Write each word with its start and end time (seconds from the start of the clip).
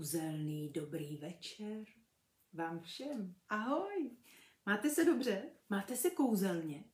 Kouzelný 0.00 0.72
dobrý 0.72 1.16
večer 1.16 1.84
vám 2.52 2.80
všem. 2.80 3.34
Ahoj! 3.48 4.16
Máte 4.66 4.90
se 4.90 5.04
dobře? 5.04 5.42
Máte 5.68 5.96
se 5.96 6.10
kouzelně? 6.10 6.84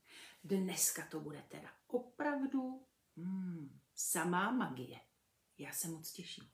Dneska 0.45 1.07
to 1.11 1.21
bude 1.21 1.45
teda 1.49 1.69
opravdu 1.87 2.87
hmm, 3.17 3.81
samá 3.95 4.51
magie. 4.51 5.01
Já 5.59 5.73
se 5.73 5.89
moc 5.89 6.13
těším. 6.13 6.51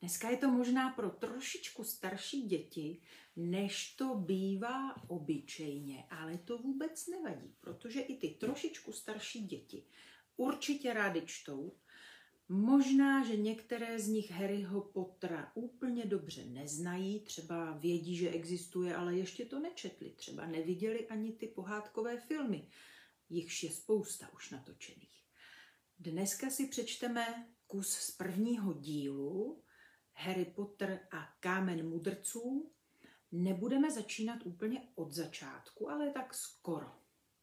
Dneska 0.00 0.30
je 0.30 0.36
to 0.36 0.50
možná 0.50 0.90
pro 0.90 1.10
trošičku 1.10 1.84
starší 1.84 2.42
děti, 2.42 3.02
než 3.36 3.96
to 3.96 4.14
bývá 4.14 5.10
obyčejně, 5.10 6.06
ale 6.10 6.38
to 6.38 6.58
vůbec 6.58 7.06
nevadí, 7.06 7.56
protože 7.60 8.00
i 8.00 8.16
ty 8.16 8.28
trošičku 8.28 8.92
starší 8.92 9.46
děti 9.46 9.86
určitě 10.36 10.92
rády 10.92 11.22
čtou 11.26 11.76
Možná, 12.54 13.24
že 13.24 13.36
některé 13.36 14.00
z 14.00 14.08
nich 14.08 14.30
Harryho 14.30 14.80
Pottera 14.80 15.52
úplně 15.54 16.06
dobře 16.06 16.44
neznají, 16.44 17.20
třeba 17.20 17.72
vědí, 17.72 18.16
že 18.16 18.30
existuje, 18.30 18.96
ale 18.96 19.16
ještě 19.16 19.44
to 19.44 19.60
nečetli, 19.60 20.10
třeba 20.10 20.46
neviděli 20.46 21.08
ani 21.08 21.32
ty 21.32 21.46
pohádkové 21.46 22.20
filmy. 22.20 22.68
Jichž 23.28 23.62
je 23.62 23.70
spousta 23.70 24.32
už 24.34 24.50
natočených. 24.50 25.24
Dneska 25.98 26.50
si 26.50 26.66
přečteme 26.68 27.46
kus 27.66 27.88
z 27.90 28.10
prvního 28.10 28.72
dílu 28.72 29.62
Harry 30.14 30.44
Potter 30.44 31.00
a 31.10 31.28
Kámen 31.40 31.88
mudrců. 31.88 32.72
Nebudeme 33.32 33.90
začínat 33.90 34.38
úplně 34.44 34.88
od 34.94 35.12
začátku, 35.12 35.90
ale 35.90 36.10
tak 36.10 36.34
skoro. 36.34 36.92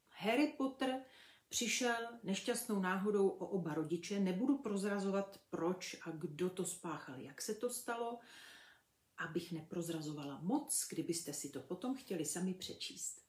Harry 0.10 0.54
Potter 0.58 1.06
přišel 1.50 2.08
nešťastnou 2.24 2.80
náhodou 2.80 3.30
o 3.30 3.48
oba 3.48 3.74
rodiče. 3.74 4.20
Nebudu 4.20 4.58
prozrazovat, 4.58 5.42
proč 5.50 5.96
a 6.02 6.12
kdo 6.12 6.50
to 6.50 6.66
spáchal, 6.66 7.20
jak 7.20 7.42
se 7.42 7.56
to 7.56 7.70
stalo, 7.70 8.20
abych 9.18 9.52
neprozrazovala 9.52 10.40
moc, 10.42 10.88
kdybyste 10.90 11.34
si 11.34 11.50
to 11.50 11.62
potom 11.62 11.96
chtěli 11.96 12.26
sami 12.26 12.54
přečíst. 12.54 13.22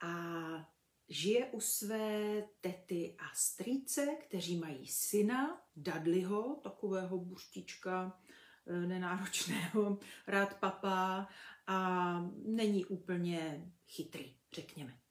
A 0.00 0.76
žije 1.08 1.46
u 1.46 1.60
své 1.60 2.42
tety 2.60 3.16
a 3.18 3.34
strýce, 3.34 4.06
kteří 4.06 4.56
mají 4.56 4.86
syna, 4.86 5.62
Dudleyho, 5.76 6.54
takového 6.54 7.18
buštička, 7.18 8.20
eh, 8.66 8.86
nenáročného, 8.86 9.98
rád 10.26 10.60
papá 10.60 11.28
a 11.66 12.18
není 12.44 12.84
úplně 12.84 13.72
chytrý, 13.86 14.36
řekněme. 14.52 15.05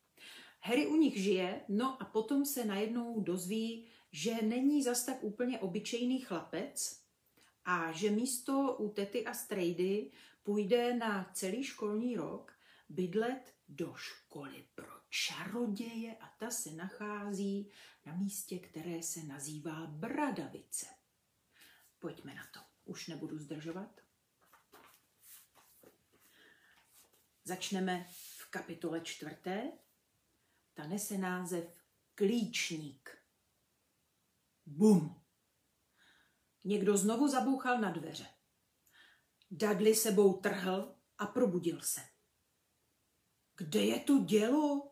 Harry 0.67 0.87
u 0.87 0.95
nich 0.95 1.17
žije, 1.17 1.61
no 1.67 2.01
a 2.01 2.05
potom 2.05 2.45
se 2.45 2.65
najednou 2.65 3.21
dozví, 3.21 3.87
že 4.11 4.41
není 4.41 4.83
zas 4.83 5.05
tak 5.05 5.23
úplně 5.23 5.59
obyčejný 5.59 6.19
chlapec 6.19 7.01
a 7.65 7.91
že 7.91 8.09
místo 8.09 8.75
u 8.79 8.89
tety 8.89 9.25
a 9.25 9.33
strejdy 9.33 10.11
půjde 10.43 10.95
na 10.95 11.31
celý 11.33 11.63
školní 11.63 12.15
rok 12.15 12.53
bydlet 12.89 13.55
do 13.69 13.93
školy 13.95 14.65
pro 14.75 14.91
čaroděje 15.09 16.15
a 16.19 16.33
ta 16.37 16.51
se 16.51 16.71
nachází 16.71 17.69
na 18.05 18.15
místě, 18.15 18.59
které 18.59 19.03
se 19.03 19.23
nazývá 19.23 19.87
Bradavice. 19.87 20.85
Pojďme 21.99 22.35
na 22.35 22.43
to. 22.53 22.59
Už 22.85 23.07
nebudu 23.07 23.37
zdržovat. 23.39 24.01
Začneme 27.43 28.07
v 28.09 28.49
kapitole 28.49 29.01
čtvrté, 29.01 29.71
ta 30.75 30.87
nese 30.87 31.17
název 31.17 31.73
Klíčník. 32.15 33.17
Bum! 34.65 35.21
Někdo 36.63 36.97
znovu 36.97 37.27
zabouchal 37.27 37.81
na 37.81 37.91
dveře. 37.91 38.27
Dudley 39.51 39.95
sebou 39.95 40.33
trhl 40.33 40.95
a 41.17 41.25
probudil 41.25 41.81
se. 41.81 42.01
Kde 43.55 43.79
je 43.79 43.99
tu 43.99 44.23
dělo? 44.23 44.91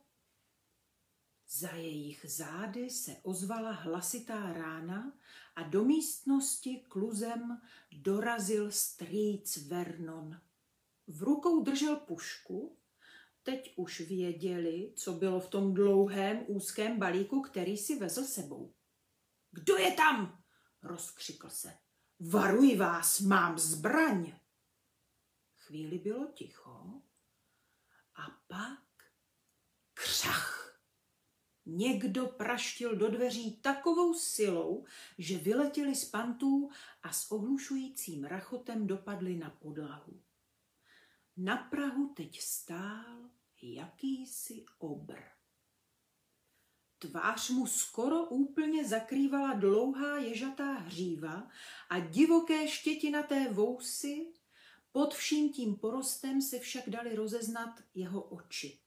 Za 1.47 1.71
jejich 1.71 2.25
zády 2.29 2.89
se 2.89 3.17
ozvala 3.23 3.71
hlasitá 3.71 4.53
rána 4.53 5.17
a 5.55 5.63
do 5.63 5.83
místnosti 5.83 6.85
kluzem 6.88 7.61
dorazil 7.91 8.71
strýc 8.71 9.57
Vernon. 9.67 10.41
V 11.07 11.23
rukou 11.23 11.63
držel 11.63 11.95
pušku 11.95 12.77
Teď 13.43 13.73
už 13.75 13.99
věděli, 13.99 14.93
co 14.95 15.13
bylo 15.13 15.39
v 15.39 15.47
tom 15.47 15.73
dlouhém 15.73 16.43
úzkém 16.47 16.99
balíku, 16.99 17.41
který 17.41 17.77
si 17.77 17.99
vezl 17.99 18.23
sebou. 18.23 18.73
Kdo 19.51 19.77
je 19.77 19.91
tam? 19.91 20.43
rozkřikl 20.83 21.49
se. 21.49 21.77
Varuji 22.19 22.77
vás, 22.77 23.19
mám 23.19 23.59
zbraň. 23.59 24.33
Chvíli 25.55 25.97
bylo 25.97 26.31
ticho 26.31 27.01
a 28.15 28.29
pak 28.47 28.83
křach. 29.93 30.79
Někdo 31.65 32.27
praštil 32.27 32.95
do 32.95 33.09
dveří 33.09 33.57
takovou 33.57 34.13
silou, 34.13 34.85
že 35.17 35.37
vyletěli 35.37 35.95
z 35.95 36.05
pantů 36.05 36.69
a 37.03 37.13
s 37.13 37.31
ohlušujícím 37.31 38.23
rachotem 38.23 38.87
dopadli 38.87 39.35
na 39.35 39.49
podlahu. 39.49 40.21
Na 41.38 41.57
Prahu 41.57 42.13
teď 42.13 42.39
stál 42.39 43.29
jakýsi 43.61 44.66
obr. 44.77 45.19
Tvář 46.99 47.49
mu 47.49 47.67
skoro 47.67 48.25
úplně 48.25 48.88
zakrývala 48.88 49.53
dlouhá 49.53 50.17
ježatá 50.17 50.73
hříva 50.73 51.47
a 51.89 51.99
divoké 51.99 52.67
štětinaté 52.67 53.49
vousy, 53.53 54.33
pod 54.91 55.13
vším 55.13 55.53
tím 55.53 55.75
porostem 55.75 56.41
se 56.41 56.59
však 56.59 56.89
dali 56.89 57.16
rozeznat 57.16 57.83
jeho 57.94 58.21
oči, 58.21 58.79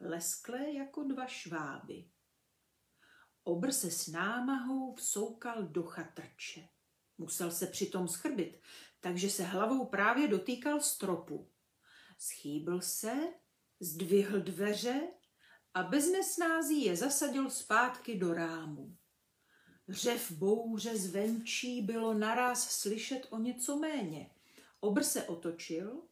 lesklé 0.00 0.72
jako 0.72 1.02
dva 1.02 1.26
šváby. 1.26 2.10
Obr 3.44 3.72
se 3.72 3.90
s 3.90 4.06
námahou 4.06 4.94
vsoukal 4.94 5.62
do 5.62 5.82
chatrče. 5.82 6.68
Musel 7.18 7.50
se 7.50 7.66
přitom 7.66 8.08
schrbit, 8.08 8.60
takže 9.00 9.30
se 9.30 9.42
hlavou 9.44 9.86
právě 9.86 10.28
dotýkal 10.28 10.80
stropu. 10.80 11.50
Schýbl 12.18 12.80
se, 12.80 13.14
zdvihl 13.80 14.40
dveře 14.40 15.00
a 15.74 15.82
bez 15.82 16.12
nesnází 16.12 16.84
je 16.84 16.96
zasadil 16.96 17.50
zpátky 17.50 18.18
do 18.18 18.34
rámu. 18.34 18.96
Řev 19.88 20.30
bouře 20.30 20.96
zvenčí 20.96 21.82
bylo 21.82 22.14
naraz 22.14 22.70
slyšet 22.70 23.26
o 23.30 23.38
něco 23.38 23.76
méně. 23.76 24.30
Obr 24.80 25.02
se 25.02 25.22
otočil 25.22 26.02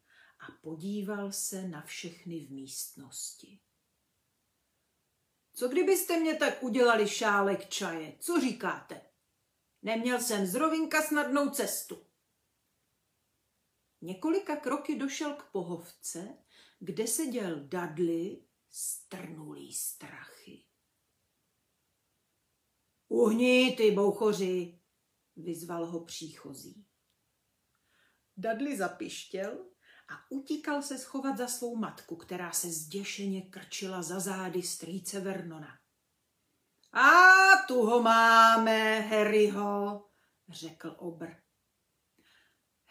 a 0.40 0.52
podíval 0.62 1.32
se 1.32 1.68
na 1.68 1.82
všechny 1.82 2.46
v 2.46 2.50
místnosti. 2.50 3.60
Co 5.52 5.68
kdybyste 5.68 6.20
mě 6.20 6.34
tak 6.34 6.62
udělali 6.62 7.08
šálek 7.08 7.68
čaje? 7.68 8.16
Co 8.20 8.40
říkáte? 8.40 9.00
Neměl 9.82 10.20
jsem 10.20 10.46
zrovinka 10.46 11.02
snadnou 11.02 11.50
cestu. 11.50 12.06
Několika 14.04 14.56
kroky 14.56 14.96
došel 14.98 15.34
k 15.34 15.50
pohovce, 15.52 16.38
kde 16.78 17.06
seděl 17.06 17.60
Dudley 17.60 18.44
strnulý 18.70 19.72
strachy. 19.72 20.64
Uhni, 23.08 23.74
ty 23.76 23.90
bouchoři, 23.90 24.80
vyzval 25.36 25.86
ho 25.86 26.04
příchozí. 26.04 26.86
Dudley 28.36 28.76
zapištěl 28.76 29.66
a 30.08 30.30
utíkal 30.30 30.82
se 30.82 30.98
schovat 30.98 31.38
za 31.38 31.48
svou 31.48 31.76
matku, 31.76 32.16
která 32.16 32.52
se 32.52 32.70
zděšeně 32.70 33.42
krčila 33.42 34.02
za 34.02 34.20
zády 34.20 34.62
strýce 34.62 35.20
Vernona. 35.20 35.78
A 36.92 37.12
tu 37.68 37.82
ho 37.82 38.02
máme, 38.02 39.00
Harryho, 39.00 40.04
řekl 40.48 40.94
obr. 40.98 41.43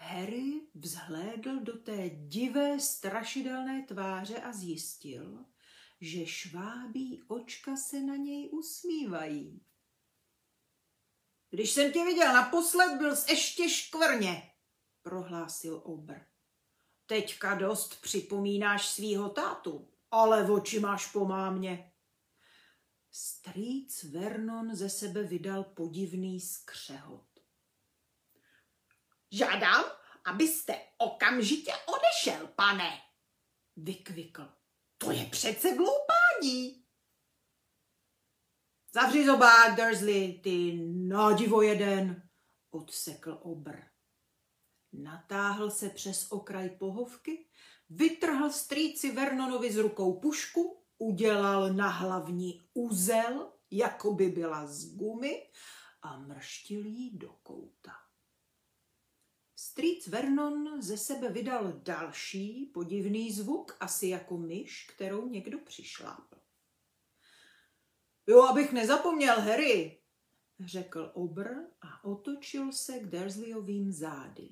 Harry 0.03 0.61
vzhlédl 0.75 1.59
do 1.59 1.77
té 1.77 2.09
divé, 2.09 2.79
strašidelné 2.79 3.83
tváře 3.83 4.41
a 4.41 4.53
zjistil, 4.53 5.45
že 6.01 6.25
švábí 6.25 7.23
očka 7.27 7.75
se 7.75 7.99
na 7.99 8.15
něj 8.15 8.49
usmívají. 8.51 9.65
Když 11.49 11.71
jsem 11.71 11.91
tě 11.91 12.05
viděl 12.05 12.33
naposled, 12.33 12.97
byl 12.97 13.15
jsi 13.15 13.31
ještě 13.31 13.69
škvrně, 13.69 14.51
prohlásil 15.01 15.81
Obr. 15.85 16.15
Teďka 17.05 17.55
dost 17.55 18.01
připomínáš 18.01 18.87
svýho 18.89 19.29
tátu, 19.29 19.89
ale 20.11 20.51
oči 20.51 20.79
máš 20.79 21.11
po 21.11 21.25
mámě. 21.25 21.91
Strýc 23.11 24.03
Vernon 24.03 24.75
ze 24.75 24.89
sebe 24.89 25.23
vydal 25.23 25.63
podivný 25.63 26.39
skřehot. 26.39 27.32
Žádám, 29.33 29.83
abyste 30.25 30.81
okamžitě 30.97 31.71
odešel, 31.85 32.47
pane, 32.47 33.01
vykvikl. 33.75 34.49
To 34.97 35.11
je 35.11 35.25
přece 35.25 35.75
gloupání. 35.75 36.85
Zavři 38.93 39.25
zobák, 39.25 39.75
Dursley, 39.75 40.39
ty 40.39 40.79
nadivo 40.93 41.61
jeden, 41.61 42.29
odsekl 42.71 43.39
obr. 43.41 43.75
natáhl 44.93 45.71
se 45.71 45.89
přes 45.89 46.31
okraj 46.31 46.69
pohovky, 46.69 47.49
vytrhl 47.89 48.49
strýci 48.49 49.11
Vernonovi 49.11 49.73
z 49.73 49.77
rukou 49.77 50.19
pušku, 50.19 50.83
udělal 50.97 51.73
na 51.73 51.89
hlavní 51.89 52.69
úzel, 52.73 53.53
jako 53.71 54.13
by 54.13 54.29
byla 54.29 54.67
z 54.67 54.95
gumy, 54.95 55.49
a 56.01 56.19
mrštil 56.19 56.85
jí 56.85 57.17
do 57.17 57.33
kouta. 57.33 57.72
Strýc 59.73 60.07
Vernon 60.07 60.81
ze 60.81 60.97
sebe 60.97 61.29
vydal 61.29 61.73
další 61.75 62.65
podivný 62.73 63.31
zvuk, 63.31 63.77
asi 63.79 64.07
jako 64.07 64.37
myš, 64.37 64.87
kterou 64.95 65.27
někdo 65.27 65.59
přišlápl. 65.59 66.37
Jo, 68.27 68.41
abych 68.41 68.71
nezapomněl, 68.71 69.41
Harry, 69.41 69.99
řekl 70.59 71.11
Obr 71.13 71.49
a 71.81 72.03
otočil 72.03 72.71
se 72.71 72.99
k 72.99 73.09
Dursleyovým 73.09 73.91
zády. 73.91 74.49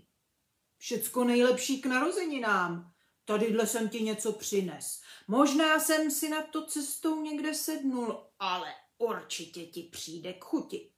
Všecko 0.78 1.24
nejlepší 1.24 1.82
k 1.82 1.86
narozeninám. 1.86 2.94
Tadyhle 3.26 3.68
jsem 3.68 3.90
ti 3.90 4.04
něco 4.04 4.34
přines. 4.34 5.02
Možná 5.28 5.80
jsem 5.80 6.12
si 6.12 6.30
na 6.30 6.44
to 6.44 6.66
cestou 6.66 7.22
někde 7.22 7.54
sednul, 7.54 8.28
ale 8.40 8.74
určitě 8.98 9.66
ti 9.66 9.84
přijde 9.84 10.34
k 10.34 10.44
chuti. 10.44 10.91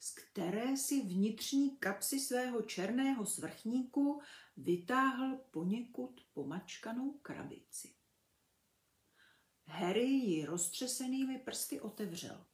Z 0.00 0.14
které 0.14 0.76
si 0.76 1.00
vnitřní 1.00 1.76
kapsy 1.76 2.20
svého 2.20 2.62
černého 2.62 3.26
svrchníku 3.26 4.20
vytáhl 4.56 5.36
poněkud 5.50 6.20
pomačkanou 6.32 7.12
krabici. 7.12 7.94
Harry 9.66 10.04
ji 10.04 10.44
roztřesenými 10.44 11.38
prsty 11.38 11.80
otevřel. 11.80 12.46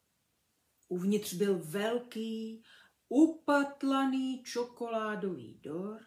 Uvnitř 0.88 1.35
byl 1.35 1.58
velký, 1.58 2.62
upatlaný 3.08 4.43
čokoládový 4.43 5.61
dort 5.62 6.05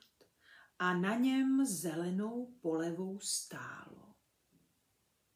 a 0.80 0.94
na 0.94 1.16
něm 1.16 1.66
zelenou 1.66 2.54
polevou 2.62 3.20
stálo. 3.20 4.14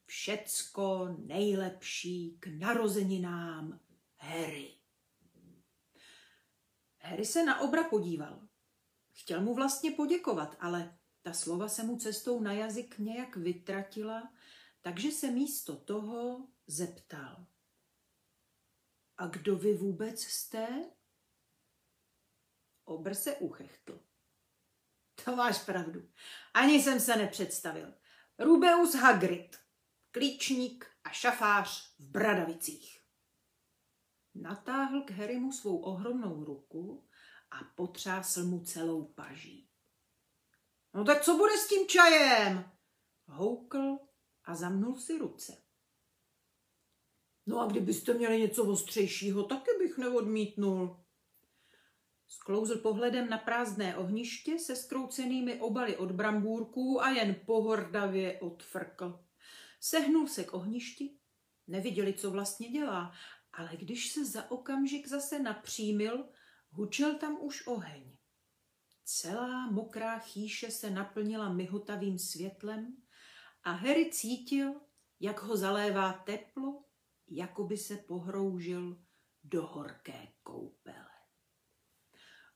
Všecko 0.06 1.16
nejlepší 1.26 2.38
k 2.40 2.48
narozeninám 2.48 3.80
Harry. 4.18 4.81
Harry 7.02 7.26
se 7.26 7.44
na 7.44 7.60
obra 7.60 7.84
podíval. 7.84 8.48
Chtěl 9.14 9.42
mu 9.42 9.56
vlastně 9.56 9.92
poděkovat, 9.92 10.56
ale 10.60 10.98
ta 11.22 11.34
slova 11.34 11.70
se 11.70 11.84
mu 11.84 11.98
cestou 11.98 12.42
na 12.42 12.54
jazyk 12.54 12.98
nějak 12.98 13.36
vytratila, 13.36 14.34
takže 14.82 15.12
se 15.12 15.32
místo 15.32 15.76
toho 15.76 16.48
zeptal. 16.68 17.46
A 19.18 19.28
kdo 19.28 19.56
vy 19.56 19.74
vůbec 19.74 20.24
jste? 20.24 20.92
Obr 22.86 23.14
se 23.14 23.36
uchechtl. 23.36 24.04
To 25.26 25.36
máš 25.36 25.64
pravdu. 25.64 26.10
Ani 26.54 26.84
jsem 26.84 27.00
se 27.00 27.16
nepředstavil. 27.16 27.94
Rubeus 28.40 28.96
Hagrid, 28.96 29.58
klíčník 30.12 30.86
a 31.04 31.10
šafář 31.10 31.96
v 32.00 32.04
Bradavicích. 32.04 33.01
Natáhl 34.36 35.02
k 35.02 35.12
Harrymu 35.12 35.52
svou 35.52 35.78
ohromnou 35.78 36.44
ruku 36.46 37.08
a 37.52 37.64
potřásl 37.76 38.44
mu 38.44 38.60
celou 38.60 39.06
paží. 39.06 39.70
No 40.94 41.06
tak 41.06 41.24
co 41.24 41.38
bude 41.38 41.58
s 41.58 41.68
tím 41.68 41.88
čajem? 41.88 42.72
Houkl 43.28 44.00
a 44.46 44.56
zamnul 44.56 44.98
si 44.98 45.18
ruce. 45.18 45.62
No 47.46 47.60
a 47.60 47.68
kdybyste 47.68 48.14
měli 48.14 48.40
něco 48.40 48.66
ostřejšího, 48.66 49.44
taky 49.44 49.72
bych 49.80 49.98
neodmítnul. 49.98 51.04
Sklouzl 52.28 52.78
pohledem 52.78 53.30
na 53.30 53.38
prázdné 53.38 53.98
ohniště 53.98 54.60
se 54.60 54.76
skroucenými 54.76 55.60
obaly 55.60 55.98
od 55.98 56.12
brambůrků 56.12 57.02
a 57.02 57.10
jen 57.10 57.36
pohordavě 57.46 58.40
odfrkl. 58.40 59.26
Sehnul 59.80 60.28
se 60.28 60.44
k 60.44 60.54
ohništi, 60.54 61.18
neviděli, 61.68 62.14
co 62.14 62.32
vlastně 62.32 62.70
dělá, 62.70 63.14
ale 63.54 63.78
když 63.78 64.12
se 64.12 64.26
za 64.26 64.52
okamžik 64.52 65.08
zase 65.08 65.40
napřímil, 65.40 66.30
hučel 66.70 67.18
tam 67.18 67.38
už 67.42 67.68
oheň. 67.68 68.18
Celá 69.06 69.72
mokrá 69.72 70.20
chýše 70.20 70.72
se 70.72 70.90
naplnila 70.90 71.54
myhotavým 71.54 72.20
světlem 72.20 72.98
a 73.64 73.72
Harry 73.72 74.10
cítil, 74.12 74.82
jak 75.20 75.44
ho 75.44 75.58
zalévá 75.58 76.14
teplo, 76.14 76.84
jako 77.28 77.64
by 77.64 77.78
se 77.78 77.98
pohroužil 77.98 79.04
do 79.44 79.68
horké 79.68 80.28
koupele. 80.44 81.12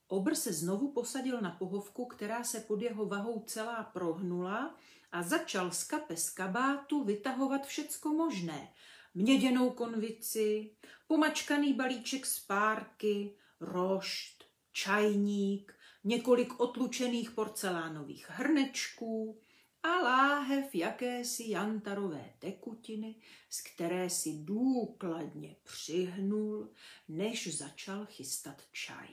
Obr 0.07 0.35
se 0.35 0.53
znovu 0.53 0.91
posadil 0.91 1.41
na 1.41 1.51
pohovku, 1.51 2.05
která 2.05 2.43
se 2.43 2.59
pod 2.59 2.81
jeho 2.81 3.05
vahou 3.05 3.43
celá 3.43 3.83
prohnula 3.83 4.75
a 5.11 5.23
začal 5.23 5.71
z 5.71 5.83
kapes 5.83 6.29
kabátu 6.29 7.03
vytahovat 7.03 7.65
všecko 7.65 8.09
možné. 8.13 8.73
Měděnou 9.17 9.69
konvici, 9.69 10.71
pomačkaný 11.07 11.73
balíček 11.73 12.25
z 12.25 12.39
párky, 12.39 13.35
rošt, 13.59 14.43
čajník, 14.71 15.73
několik 16.03 16.59
otlučených 16.59 17.31
porcelánových 17.31 18.29
hrnečků, 18.29 19.41
a 19.83 19.99
láhev 19.99 20.75
jakési 20.75 21.49
jantarové 21.49 22.33
tekutiny, 22.39 23.15
z 23.49 23.61
které 23.61 24.09
si 24.09 24.33
důkladně 24.33 25.55
přihnul, 25.63 26.69
než 27.07 27.57
začal 27.57 28.05
chystat 28.05 28.61
čaj. 28.71 29.07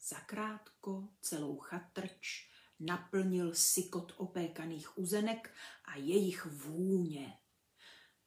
Zakrátko 0.00 1.08
celou 1.20 1.58
chatrč 1.58 2.48
naplnil 2.80 3.54
sykot 3.54 4.12
opékaných 4.16 4.98
uzenek 4.98 5.54
a 5.84 5.96
jejich 5.96 6.46
vůně. 6.46 7.38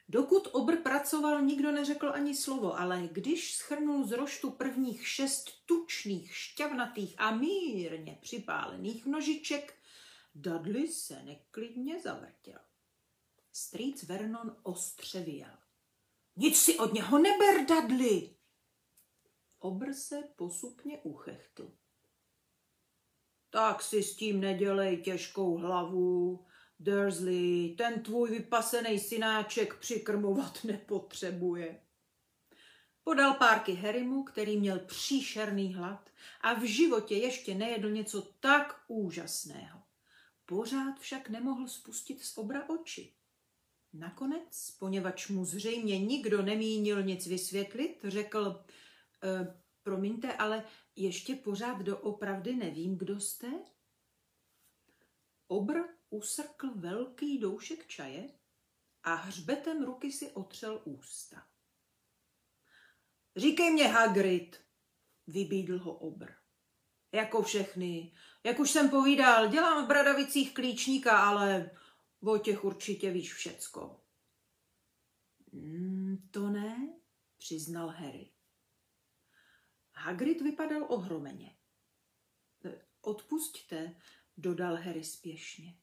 Dokud 0.09 0.47
obr 0.51 0.77
pracoval, 0.77 1.41
nikdo 1.41 1.71
neřekl 1.71 2.09
ani 2.13 2.35
slovo, 2.35 2.79
ale 2.79 3.09
když 3.11 3.55
schrnul 3.55 4.07
z 4.07 4.11
roštu 4.11 4.51
prvních 4.51 5.07
šest 5.07 5.65
tučných, 5.65 6.35
šťavnatých 6.35 7.15
a 7.17 7.35
mírně 7.35 8.17
připálených 8.21 9.05
nožiček, 9.05 9.73
Dudley 10.35 10.87
se 10.87 11.23
neklidně 11.23 12.01
zavrtěl. 12.01 12.59
Strýc 13.53 14.03
Vernon 14.03 14.55
ostře 14.63 15.23
vyjel. 15.23 15.57
Nic 16.35 16.57
si 16.57 16.79
od 16.79 16.93
něho 16.93 17.19
neber, 17.19 17.65
Dudley! 17.65 18.35
Obr 19.59 19.93
se 19.93 20.23
posupně 20.35 20.99
uchechtl. 21.03 21.71
Tak 23.49 23.83
si 23.83 24.03
s 24.03 24.15
tím 24.15 24.41
nedělej 24.41 25.01
těžkou 25.01 25.57
hlavu. 25.57 26.45
Dursley, 26.79 27.75
ten 27.77 28.03
tvůj 28.03 28.29
vypasený 28.29 28.99
synáček 28.99 29.75
přikrmovat 29.79 30.59
nepotřebuje. 30.63 31.81
Podal 33.03 33.33
párky 33.33 33.73
Harrymu, 33.73 34.23
který 34.23 34.57
měl 34.57 34.79
příšerný 34.79 35.73
hlad 35.73 36.09
a 36.41 36.53
v 36.53 36.63
životě 36.63 37.15
ještě 37.15 37.55
nejedl 37.55 37.89
něco 37.89 38.21
tak 38.39 38.83
úžasného. 38.87 39.83
Pořád 40.45 40.99
však 40.99 41.29
nemohl 41.29 41.67
spustit 41.67 42.23
z 42.23 42.37
obra 42.37 42.69
oči. 42.69 43.13
Nakonec, 43.93 44.71
poněvadž 44.79 45.27
mu 45.27 45.45
zřejmě 45.45 45.99
nikdo 45.99 46.41
nemínil 46.41 47.03
nic 47.03 47.27
vysvětlit, 47.27 47.99
řekl, 48.03 48.65
e, 49.23 49.61
promiňte, 49.83 50.33
ale 50.33 50.63
ještě 50.95 51.35
pořád 51.35 51.81
doopravdy 51.81 52.55
nevím, 52.55 52.97
kdo 52.97 53.19
jste? 53.19 53.47
Obr 55.47 55.96
usrkl 56.09 56.71
velký 56.75 57.39
doušek 57.39 57.87
čaje 57.87 58.29
a 59.03 59.15
hřbetem 59.15 59.83
ruky 59.83 60.11
si 60.11 60.31
otřel 60.31 60.81
ústa. 60.85 61.47
Říkej 63.35 63.71
mě, 63.71 63.87
Hagrid, 63.87 64.65
vybídl 65.27 65.79
ho 65.79 65.93
obr. 65.93 66.31
Jako 67.11 67.43
všechny. 67.43 68.13
Jak 68.43 68.59
už 68.59 68.71
jsem 68.71 68.89
povídal, 68.89 69.47
dělám 69.47 69.85
v 69.85 69.87
Bradavicích 69.87 70.53
klíčníka, 70.53 71.17
ale 71.29 71.71
o 72.21 72.37
těch 72.37 72.63
určitě 72.63 73.11
víš 73.11 73.33
všecko. 73.33 74.03
Mm, 75.51 76.29
to 76.31 76.49
ne, 76.49 76.99
přiznal 77.37 77.87
Harry. 77.87 78.31
Hagrid 79.93 80.41
vypadal 80.41 80.85
ohromeně. 80.89 81.57
Odpusťte, 83.01 84.01
dodal 84.37 84.75
Harry 84.75 85.03
spěšně. 85.03 85.77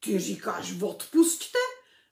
Ty 0.00 0.18
říkáš 0.18 0.82
odpusťte? 0.82 1.58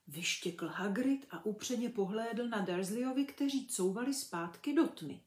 Vyštěkl 0.06 0.68
Hagrid 0.68 1.26
a 1.30 1.44
upřeně 1.44 1.88
pohlédl 1.88 2.48
na 2.48 2.60
Dursleyovi, 2.60 3.24
kteří 3.24 3.66
couvali 3.66 4.14
zpátky 4.14 4.72
do 4.72 4.88
tmy. 4.88 5.20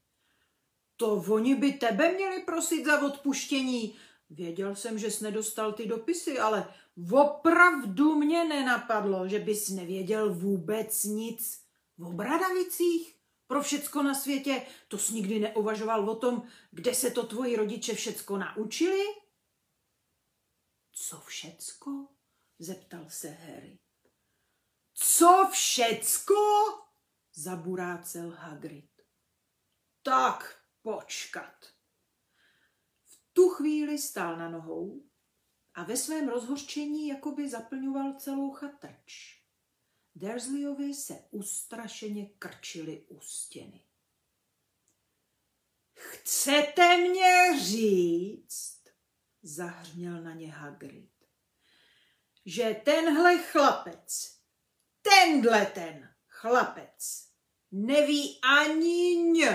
To 0.97 1.15
oni 1.15 1.55
by 1.55 1.73
tebe 1.73 2.13
měli 2.13 2.43
prosit 2.43 2.85
za 2.85 3.01
odpuštění. 3.01 3.95
Věděl 4.29 4.75
jsem, 4.75 4.99
že 4.99 5.11
jsi 5.11 5.23
nedostal 5.23 5.73
ty 5.73 5.85
dopisy, 5.85 6.39
ale 6.39 6.73
opravdu 7.11 8.15
mě 8.15 8.45
nenapadlo, 8.45 9.27
že 9.27 9.39
bys 9.39 9.69
nevěděl 9.69 10.33
vůbec 10.33 11.03
nic 11.03 11.63
v 11.97 12.03
Obradavicích. 12.03 13.15
pro 13.47 13.61
všecko 13.61 14.03
na 14.03 14.13
světě, 14.13 14.61
to 14.87 14.97
jsi 14.97 15.13
nikdy 15.13 15.39
neuvažoval 15.39 16.09
o 16.09 16.15
tom, 16.15 16.43
kde 16.71 16.95
se 16.95 17.11
to 17.11 17.23
tvoji 17.23 17.55
rodiče 17.55 17.93
všecko 17.93 18.37
naučili? 18.37 19.03
Co 20.91 21.19
všecko? 21.19 22.07
Zeptal 22.59 23.09
se 23.09 23.29
Harry. 23.29 23.79
Co 24.93 25.49
všecko? 25.51 26.35
zaburácel 27.33 28.31
Hagrid. 28.31 29.01
Tak 30.03 30.63
počkat. 30.81 31.65
V 33.05 33.21
tu 33.33 33.49
chvíli 33.49 33.97
stál 33.97 34.37
na 34.37 34.49
nohou 34.49 35.09
a 35.73 35.83
ve 35.83 35.97
svém 35.97 36.29
rozhořčení 36.29 37.07
jakoby 37.07 37.49
zaplňoval 37.49 38.13
celou 38.13 38.51
chatrč. 38.51 39.43
Dursleyovi 40.15 40.93
se 40.93 41.27
ustrašeně 41.31 42.25
krčili 42.25 43.05
u 43.07 43.19
stěny. 43.19 43.85
Chcete 45.93 46.97
mě 46.97 47.59
říct, 47.59 48.83
zahřměl 49.41 50.21
na 50.21 50.33
ně 50.33 50.51
Hagrid, 50.51 51.18
že 52.45 52.81
tenhle 52.83 53.37
chlapec, 53.37 54.37
tenhle 55.01 55.65
ten 55.65 56.13
chlapec 56.27 57.29
neví 57.71 58.39
ani 58.41 59.15
ň, 59.15 59.47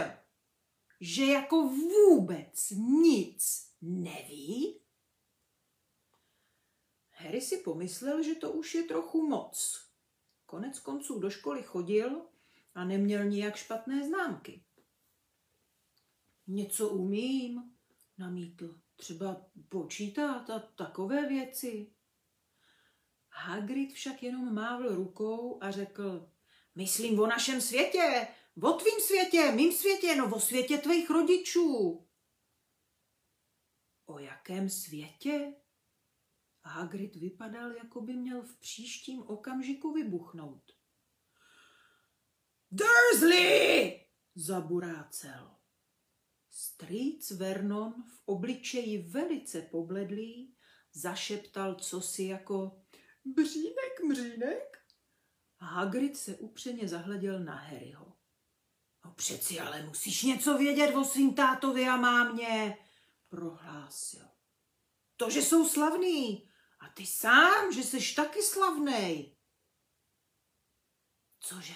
že 1.00 1.24
jako 1.24 1.68
vůbec 1.68 2.70
nic 2.70 3.70
neví? 3.82 4.80
Harry 7.10 7.40
si 7.40 7.56
pomyslel, 7.56 8.22
že 8.22 8.34
to 8.34 8.52
už 8.52 8.74
je 8.74 8.82
trochu 8.82 9.26
moc. 9.28 9.84
Konec 10.46 10.80
konců 10.80 11.18
do 11.18 11.30
školy 11.30 11.62
chodil 11.62 12.26
a 12.74 12.84
neměl 12.84 13.24
nijak 13.24 13.56
špatné 13.56 14.06
známky. 14.06 14.64
Něco 16.46 16.88
umím, 16.88 17.74
namítl. 18.18 18.80
Třeba 18.96 19.46
počítat 19.68 20.50
a 20.50 20.58
takové 20.58 21.28
věci. 21.28 21.90
Hagrid 23.36 23.92
však 23.92 24.22
jenom 24.22 24.54
mávl 24.54 24.94
rukou 24.94 25.58
a 25.62 25.70
řekl, 25.70 26.32
myslím 26.74 27.20
o 27.20 27.26
našem 27.26 27.60
světě, 27.60 28.28
o 28.62 28.72
tvým 28.72 29.00
světě, 29.00 29.52
mým 29.52 29.72
světě, 29.72 30.16
no 30.16 30.34
o 30.36 30.40
světě 30.40 30.78
tvých 30.78 31.10
rodičů. 31.10 32.06
O 34.06 34.18
jakém 34.18 34.70
světě? 34.70 35.54
Hagrid 36.62 37.16
vypadal, 37.16 37.72
jako 37.72 38.00
by 38.00 38.12
měl 38.12 38.42
v 38.42 38.56
příštím 38.56 39.22
okamžiku 39.22 39.92
vybuchnout. 39.92 40.72
Dursley! 42.70 44.04
zaburácel. 44.34 45.50
Strýc 46.50 47.30
Vernon 47.30 47.92
v 47.92 48.22
obličeji 48.24 48.98
velice 48.98 49.62
pobledlý 49.62 50.54
zašeptal 50.92 51.74
cosi 51.74 52.24
jako 52.24 52.83
Břínek, 53.25 54.00
mřínek? 54.09 54.78
Hagrid 55.61 56.16
se 56.16 56.37
upřeně 56.37 56.88
zahleděl 56.88 57.40
na 57.40 57.54
Harryho. 57.54 58.16
No 59.04 59.14
přeci 59.14 59.61
ale 59.61 59.83
musíš 59.83 60.23
něco 60.23 60.59
vědět 60.59 60.95
o 60.95 61.04
svým 61.04 61.35
tátovi 61.35 61.88
a 61.88 61.97
mámě, 61.97 62.78
prohlásil. 63.28 64.28
To, 65.16 65.31
že 65.31 65.43
jsou 65.43 65.69
slavný, 65.69 66.50
a 66.81 66.88
ty 66.88 67.07
sám, 67.07 67.73
že 67.73 67.83
jsi 67.83 68.14
taky 68.14 68.43
slavnej. 68.43 69.37
Cože? 71.40 71.75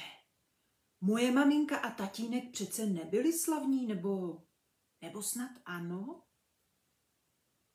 Moje 1.00 1.32
maminka 1.32 1.78
a 1.78 1.90
tatínek 1.90 2.52
přece 2.52 2.86
nebyli 2.86 3.32
slavní, 3.32 3.86
nebo, 3.86 4.42
nebo 5.00 5.22
snad 5.22 5.50
ano? 5.64 6.26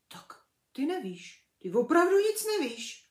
Tak 0.07 0.45
ty 0.71 0.85
nevíš, 0.85 1.47
ty 1.59 1.71
opravdu 1.71 2.17
nic 2.17 2.45
nevíš. 2.45 3.02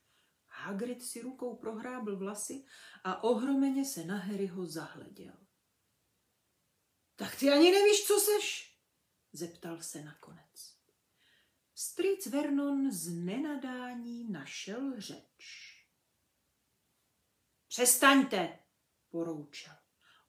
Hagrid 0.63 1.03
si 1.03 1.21
rukou 1.21 1.57
prohrábl 1.57 2.17
vlasy 2.17 2.65
a 3.05 3.25
ohromeně 3.25 3.85
se 3.85 4.05
na 4.05 4.17
Harryho 4.17 4.67
zahleděl. 4.67 5.37
Tak 7.17 7.37
ty 7.37 7.51
ani 7.51 7.71
nevíš, 7.71 8.05
co 8.07 8.21
seš? 8.21 8.77
Zeptal 9.33 9.83
se 9.83 10.05
nakonec. 10.05 10.77
Stric 11.75 12.27
Vernon 12.27 12.91
z 12.91 13.09
nenadání 13.09 14.31
našel 14.31 15.01
řeč. 15.01 15.69
Přestaňte, 17.69 18.59
poroučel. 19.09 19.75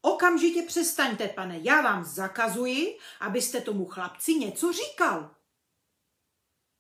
Okamžitě 0.02 0.62
přestaňte, 0.62 1.28
pane, 1.28 1.60
já 1.60 1.82
vám 1.82 2.04
zakazuji, 2.04 2.98
abyste 3.20 3.62
tomu 3.62 3.86
chlapci 3.86 4.34
něco 4.34 4.74
říkal. 4.74 5.36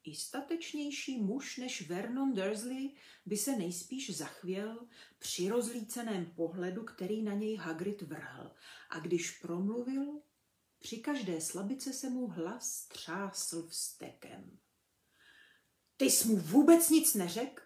I 0.03 0.15
statečnější 0.15 1.17
muž 1.21 1.57
než 1.57 1.89
Vernon 1.89 2.33
Dursley 2.33 2.95
by 3.25 3.37
se 3.37 3.55
nejspíš 3.55 4.17
zachvěl 4.17 4.87
při 5.19 5.49
rozlíceném 5.49 6.25
pohledu, 6.25 6.83
který 6.83 7.21
na 7.21 7.33
něj 7.33 7.55
Hagrid 7.55 8.01
vrhl. 8.01 8.51
A 8.89 8.99
když 8.99 9.39
promluvil, 9.39 10.21
při 10.79 10.97
každé 10.97 11.41
slabice 11.41 11.93
se 11.93 12.09
mu 12.09 12.27
hlas 12.27 12.87
třásl 12.87 13.67
vstekem. 13.67 14.59
Ty 15.97 16.05
jsi 16.05 16.27
mu 16.27 16.37
vůbec 16.37 16.89
nic 16.89 17.13
neřekl? 17.13 17.63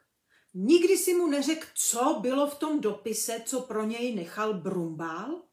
Nikdy 0.54 0.98
si 0.98 1.14
mu 1.14 1.28
neřekl, 1.28 1.68
co 1.76 2.20
bylo 2.22 2.50
v 2.50 2.60
tom 2.60 2.82
dopise, 2.82 3.44
co 3.46 3.62
pro 3.62 3.86
něj 3.86 4.16
nechal 4.16 4.54
Brumbál? 4.54 5.47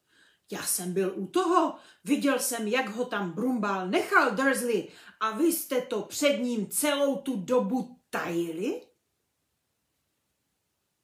Já 0.51 0.63
jsem 0.63 0.93
byl 0.93 1.13
u 1.15 1.27
toho, 1.27 1.79
viděl 2.03 2.39
jsem, 2.39 2.67
jak 2.67 2.89
ho 2.89 3.05
tam 3.05 3.31
Brumbál 3.31 3.87
nechal, 3.87 4.35
Dursley, 4.35 4.91
a 5.19 5.31
vy 5.31 5.45
jste 5.45 5.81
to 5.81 6.01
před 6.01 6.37
ním 6.37 6.69
celou 6.69 7.17
tu 7.17 7.35
dobu 7.35 7.99
tajili? 8.09 8.87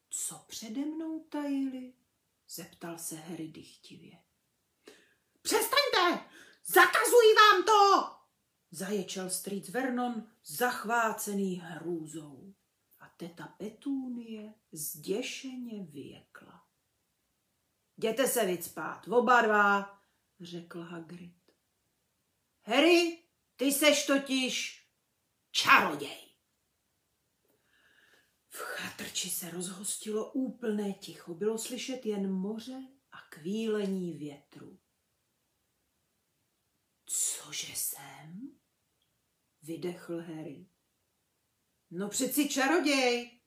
Co 0.09 0.35
přede 0.47 0.85
mnou 0.85 1.19
tajili? 1.19 1.93
Zeptal 2.49 2.97
se 2.97 3.15
Harry 3.15 3.47
dychtivě. 3.47 4.17
Přestaňte! 5.41 6.25
Zakazuji 6.65 7.35
vám 7.35 7.63
to! 7.63 8.11
Zaječel 8.71 9.29
strýc 9.29 9.69
Vernon, 9.69 10.27
zachvácený 10.45 11.55
hrůzou. 11.55 12.53
A 12.99 13.09
teta 13.17 13.47
Petúnie 13.57 14.53
zděšeně 14.71 15.83
vyjekla. 15.83 16.60
Jděte 18.01 18.27
se 18.27 18.45
víc 18.45 18.65
spát, 18.65 19.07
oba 19.07 19.41
dva, 19.41 19.99
řekl 20.39 20.81
Hagrid. 20.81 21.51
Harry, 22.61 23.23
ty 23.55 23.71
seš 23.71 24.05
totiž 24.05 24.85
čaroděj. 25.51 26.35
V 28.47 28.57
chatrči 28.57 29.29
se 29.29 29.49
rozhostilo 29.49 30.31
úplné 30.31 30.93
ticho. 30.93 31.33
Bylo 31.33 31.57
slyšet 31.57 32.05
jen 32.05 32.31
moře 32.31 32.87
a 33.11 33.17
kvílení 33.29 34.13
větru. 34.13 34.79
Cože 37.05 37.75
jsem? 37.75 38.59
Vydechl 39.61 40.21
Harry. 40.21 40.69
No 41.91 42.09
přeci 42.09 42.49
čaroděj, 42.49 43.41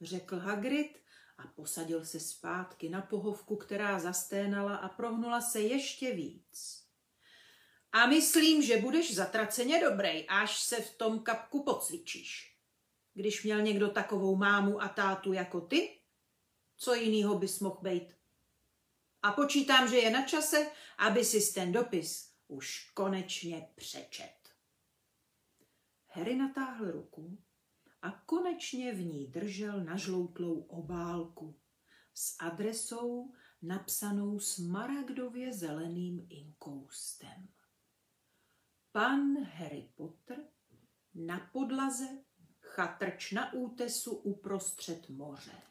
řekl 0.00 0.38
Hagrid 0.38 0.98
a 1.38 1.46
posadil 1.46 2.04
se 2.04 2.20
zpátky 2.20 2.88
na 2.88 3.02
pohovku, 3.02 3.56
která 3.56 3.98
zasténala 3.98 4.76
a 4.76 4.88
prohnula 4.88 5.40
se 5.40 5.60
ještě 5.60 6.14
víc. 6.14 6.84
A 7.92 8.06
myslím, 8.06 8.62
že 8.62 8.76
budeš 8.76 9.14
zatraceně 9.14 9.80
dobrý, 9.80 10.26
až 10.28 10.60
se 10.60 10.76
v 10.80 10.96
tom 10.96 11.18
kapku 11.18 11.62
pocvičíš. 11.62 12.56
Když 13.14 13.44
měl 13.44 13.62
někdo 13.62 13.88
takovou 13.88 14.36
mámu 14.36 14.82
a 14.82 14.88
tátu 14.88 15.32
jako 15.32 15.60
ty, 15.60 16.00
co 16.76 16.94
jinýho 16.94 17.38
bys 17.38 17.60
mohl 17.60 17.78
být? 17.82 18.14
A 19.22 19.32
počítám, 19.32 19.88
že 19.88 19.96
je 19.96 20.10
na 20.10 20.26
čase, 20.26 20.70
aby 20.98 21.24
si 21.24 21.52
ten 21.52 21.72
dopis 21.72 22.32
už 22.48 22.90
konečně 22.94 23.68
přečet. 23.74 24.34
Harry 26.06 26.36
natáhl 26.36 26.90
ruku 26.90 27.38
a 28.08 28.22
konečně 28.26 28.94
v 28.94 29.00
ní 29.04 29.26
držel 29.26 29.84
nažloutlou 29.84 30.60
obálku 30.60 31.60
s 32.14 32.36
adresou 32.40 33.34
napsanou 33.62 34.38
smaragdově 34.38 35.52
zeleným 35.52 36.26
inkoustem. 36.30 37.48
Pan 38.92 39.42
Harry 39.42 39.92
Potter 39.94 40.48
na 41.14 41.50
podlaze 41.52 42.24
chatrč 42.60 43.32
na 43.32 43.52
útesu 43.52 44.16
uprostřed 44.16 45.08
moře. 45.08 45.62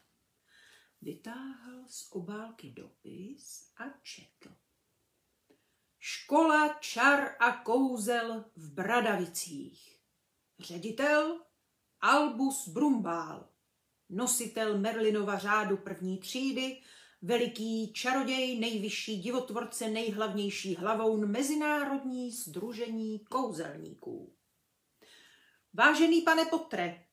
Vytáhl 1.00 1.84
z 1.88 2.12
obálky 2.12 2.70
dopis 2.70 3.72
a 3.76 3.84
četl. 4.02 4.56
Škola 5.98 6.74
čar 6.80 7.36
a 7.40 7.52
kouzel 7.52 8.44
v 8.56 8.72
Bradavicích. 8.72 10.00
Ředitel 10.58 11.47
Albus 12.00 12.68
Brumbál, 12.68 13.48
nositel 14.08 14.78
Merlinova 14.78 15.38
řádu 15.38 15.76
první 15.76 16.18
třídy 16.18 16.82
veliký 17.22 17.92
čaroděj, 17.92 18.58
nejvyšší 18.58 19.20
divotvorce, 19.20 19.90
nejhlavnější 19.90 20.74
hlavou 20.76 21.26
Mezinárodní 21.26 22.30
združení 22.30 23.18
kouzelníků. 23.18 24.32
Vážený 25.74 26.22
pane 26.22 26.44
Potre, 26.44 27.04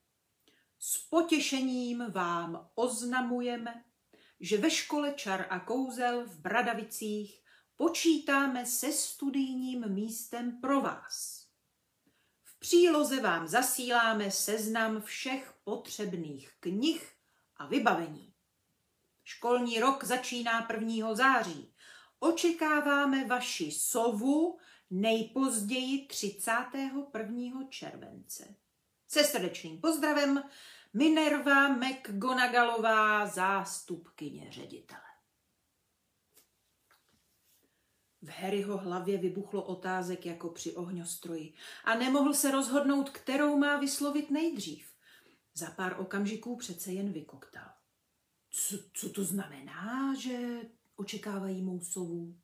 s 0.78 0.98
potěšením 0.98 2.04
vám 2.10 2.68
oznamujeme, 2.74 3.84
že 4.40 4.58
ve 4.58 4.70
škole 4.70 5.14
čar 5.16 5.46
a 5.50 5.60
kouzel 5.60 6.26
v 6.26 6.38
Bradavicích 6.38 7.42
počítáme 7.76 8.66
se 8.66 8.92
studijním 8.92 9.88
místem 9.88 10.60
pro 10.60 10.80
vás. 10.80 11.35
Příloze 12.66 13.20
vám 13.20 13.48
zasíláme 13.48 14.30
seznam 14.30 15.02
všech 15.02 15.54
potřebných 15.64 16.52
knih 16.60 17.12
a 17.56 17.66
vybavení. 17.66 18.32
Školní 19.24 19.80
rok 19.80 20.04
začíná 20.04 20.68
1. 20.72 21.14
září. 21.14 21.74
Očekáváme 22.18 23.24
vaši 23.24 23.72
sovu 23.72 24.58
nejpozději 24.90 26.06
31. 26.06 27.66
července. 27.68 28.54
Se 29.08 29.24
srdečným 29.24 29.80
pozdravem 29.80 30.42
Minerva 30.94 31.68
McGonagallová, 31.68 33.26
zástupkyně 33.26 34.52
ředitele. 34.52 35.15
V 38.26 38.28
Harryho 38.28 38.78
hlavě 38.78 39.18
vybuchlo 39.18 39.62
otázek 39.62 40.26
jako 40.26 40.48
při 40.48 40.72
ohňostroji 40.72 41.54
a 41.84 41.94
nemohl 41.94 42.34
se 42.34 42.50
rozhodnout, 42.50 43.10
kterou 43.10 43.58
má 43.58 43.76
vyslovit 43.76 44.30
nejdřív. 44.30 44.92
Za 45.54 45.70
pár 45.70 46.00
okamžiků 46.00 46.56
přece 46.56 46.92
jen 46.92 47.12
vykoktal. 47.12 47.68
Co, 48.50 48.76
co 48.92 49.10
to 49.10 49.24
znamená, 49.24 50.14
že 50.18 50.60
očekávají 50.96 51.62
mou 51.62 51.80
sovu? 51.80 52.36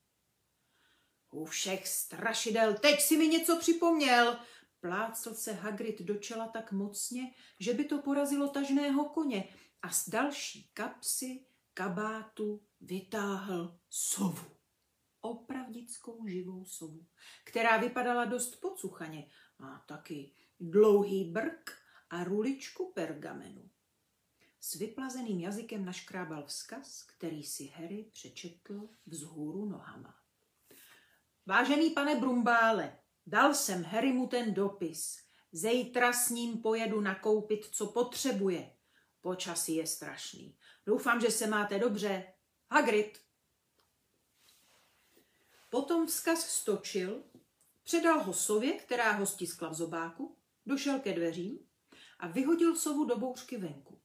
U 1.32 1.44
všech 1.44 1.88
strašidel, 1.88 2.74
teď 2.74 3.00
si 3.00 3.16
mi 3.16 3.28
něco 3.28 3.58
připomněl. 3.58 4.38
Plácl 4.80 5.34
se 5.34 5.52
Hagrid 5.52 6.02
do 6.02 6.14
čela 6.14 6.48
tak 6.48 6.72
mocně, 6.72 7.34
že 7.60 7.74
by 7.74 7.84
to 7.84 7.98
porazilo 7.98 8.48
tažného 8.48 9.08
koně 9.08 9.48
a 9.82 9.90
z 9.90 10.08
další 10.08 10.70
kapsy 10.74 11.44
kabátu 11.74 12.62
vytáhl 12.80 13.78
sovu. 13.90 14.61
Opravdickou 15.24 16.26
živou 16.26 16.64
sovu, 16.64 17.06
která 17.44 17.76
vypadala 17.76 18.24
dost 18.24 18.56
pocuchaně. 18.56 19.30
Má 19.58 19.84
taky 19.88 20.32
dlouhý 20.60 21.24
brk 21.24 21.70
a 22.10 22.24
ruličku 22.24 22.92
pergamenu. 22.94 23.70
S 24.60 24.74
vyplazeným 24.74 25.40
jazykem 25.40 25.84
naškrábal 25.84 26.46
vzkaz, 26.46 27.02
který 27.02 27.44
si 27.44 27.66
Harry 27.66 28.04
přečetl 28.12 28.88
vzhůru 29.06 29.64
nohama. 29.64 30.14
Vážený 31.46 31.90
pane 31.90 32.14
Brumbále, 32.14 32.98
dal 33.26 33.54
jsem 33.54 33.84
Harrymu 33.84 34.26
ten 34.26 34.54
dopis. 34.54 35.18
Zejtra 35.52 36.12
s 36.12 36.30
ním 36.30 36.62
pojedu 36.62 37.00
nakoupit, 37.00 37.64
co 37.72 37.86
potřebuje. 37.86 38.72
Počasí 39.20 39.74
je 39.74 39.86
strašný. 39.86 40.56
Doufám, 40.86 41.20
že 41.20 41.30
se 41.30 41.46
máte 41.46 41.78
dobře. 41.78 42.32
Hagrid. 42.70 43.18
Potom 45.72 46.06
vzkaz 46.06 46.48
stočil, 46.48 47.22
předal 47.82 48.22
ho 48.22 48.32
sově, 48.32 48.72
která 48.72 49.12
ho 49.12 49.26
stiskla 49.26 49.68
v 49.68 49.74
zobáku, 49.74 50.36
došel 50.66 50.98
ke 50.98 51.12
dveřím 51.12 51.58
a 52.18 52.28
vyhodil 52.28 52.76
sovu 52.76 53.04
do 53.04 53.18
bouřky 53.18 53.56
venku. 53.56 54.00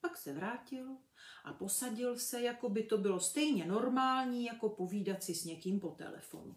Pak 0.00 0.16
se 0.16 0.32
vrátil 0.32 0.96
a 1.44 1.52
posadil 1.52 2.18
se, 2.18 2.42
jako 2.42 2.68
by 2.68 2.82
to 2.82 2.98
bylo 2.98 3.20
stejně 3.20 3.66
normální, 3.66 4.44
jako 4.44 4.68
povídat 4.68 5.22
si 5.22 5.34
s 5.34 5.44
někým 5.44 5.80
po 5.80 5.88
telefonu. 5.88 6.56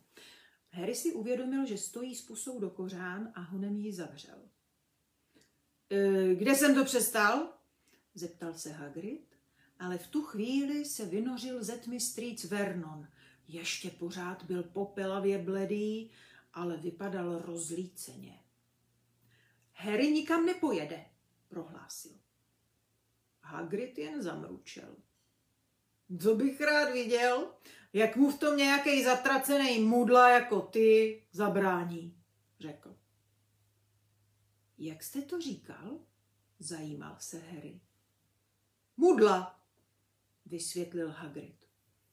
Harry 0.71 0.95
si 0.95 1.13
uvědomil, 1.13 1.65
že 1.65 1.77
stojí 1.77 2.15
s 2.15 2.21
pusou 2.21 2.59
do 2.59 2.69
kořán 2.69 3.31
a 3.35 3.41
honem 3.41 3.79
ji 3.79 3.93
zavřel. 3.93 4.49
E, 5.89 6.35
kde 6.35 6.55
jsem 6.55 6.75
to 6.75 6.85
přestal? 6.85 7.53
zeptal 8.13 8.53
se 8.53 8.71
Hagrid, 8.71 9.35
ale 9.79 9.97
v 9.97 10.07
tu 10.07 10.21
chvíli 10.21 10.85
se 10.85 11.05
vynořil 11.05 11.63
ze 11.63 11.77
tmy 11.77 11.99
strýc 11.99 12.45
Vernon. 12.45 13.07
Ještě 13.47 13.89
pořád 13.89 14.43
byl 14.43 14.63
popelavě 14.63 15.37
bledý, 15.37 16.11
ale 16.53 16.77
vypadal 16.77 17.39
rozlíceně. 17.39 18.39
Harry 19.73 20.11
nikam 20.11 20.45
nepojede, 20.45 21.05
prohlásil. 21.47 22.17
Hagrid 23.41 23.97
jen 23.97 24.23
zamručel. 24.23 24.95
Co 26.21 26.35
bych 26.35 26.61
rád 26.61 26.91
viděl, 26.93 27.53
jak 27.93 28.15
mu 28.15 28.31
v 28.31 28.39
tom 28.39 28.57
nějaký 28.57 29.03
zatracený 29.03 29.79
mudla 29.79 30.29
jako 30.29 30.61
ty 30.61 31.21
zabrání, 31.31 32.23
řekl. 32.59 32.97
Jak 34.77 35.03
jste 35.03 35.21
to 35.21 35.41
říkal? 35.41 35.99
Zajímal 36.59 37.15
se 37.19 37.39
Harry. 37.39 37.81
Mudla, 38.97 39.59
vysvětlil 40.45 41.11
Hagrid. 41.11 41.60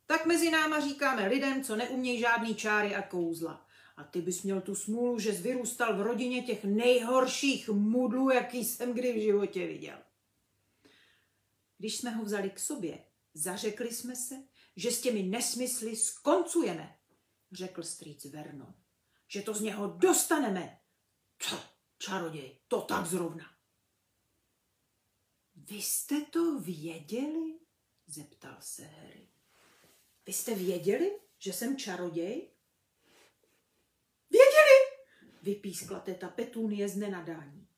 Tak 0.08 0.26
mezi 0.26 0.50
náma 0.50 0.80
říkáme 0.80 1.28
lidem, 1.28 1.64
co 1.64 1.76
neumějí 1.76 2.20
žádný 2.20 2.54
čáry 2.54 2.94
a 2.94 3.02
kouzla. 3.02 3.66
A 3.96 4.04
ty 4.04 4.22
bys 4.22 4.42
měl 4.42 4.60
tu 4.60 4.74
smůlu, 4.74 5.18
že 5.18 5.32
jsi 5.32 5.42
vyrůstal 5.42 5.96
v 5.96 6.00
rodině 6.00 6.42
těch 6.42 6.64
nejhorších 6.64 7.68
mudlů, 7.68 8.30
jaký 8.30 8.64
jsem 8.64 8.94
kdy 8.94 9.12
v 9.12 9.22
životě 9.22 9.66
viděl. 9.66 9.98
Když 11.78 11.96
jsme 11.96 12.10
ho 12.10 12.24
vzali 12.24 12.50
k 12.50 12.58
sobě, 12.58 13.04
zařekli 13.34 13.92
jsme 13.92 14.16
se, 14.16 14.34
že 14.76 14.90
s 14.90 15.00
těmi 15.00 15.22
nesmysly 15.22 15.96
skoncujeme, 15.96 16.98
řekl 17.52 17.82
strýc 17.82 18.24
Vernon. 18.24 18.74
Že 19.28 19.42
to 19.42 19.54
z 19.54 19.60
něho 19.60 19.86
dostaneme. 19.86 20.80
Co, 21.38 21.60
čaroděj, 21.98 22.58
to 22.68 22.80
tak 22.80 23.06
zrovna. 23.06 23.44
Vy 25.54 25.76
jste 25.76 26.20
to 26.20 26.60
věděli? 26.60 27.58
zeptal 28.06 28.56
se 28.60 28.84
Harry. 28.84 29.37
Vy 30.28 30.34
jste 30.34 30.54
věděli, 30.54 31.12
že 31.38 31.52
jsem 31.52 31.76
čaroděj? 31.76 32.50
Věděli, 34.30 34.78
vypískla 35.42 36.00
teta 36.00 36.28
Petunie 36.28 36.88
z 36.88 36.96
nenadání. 36.96 37.68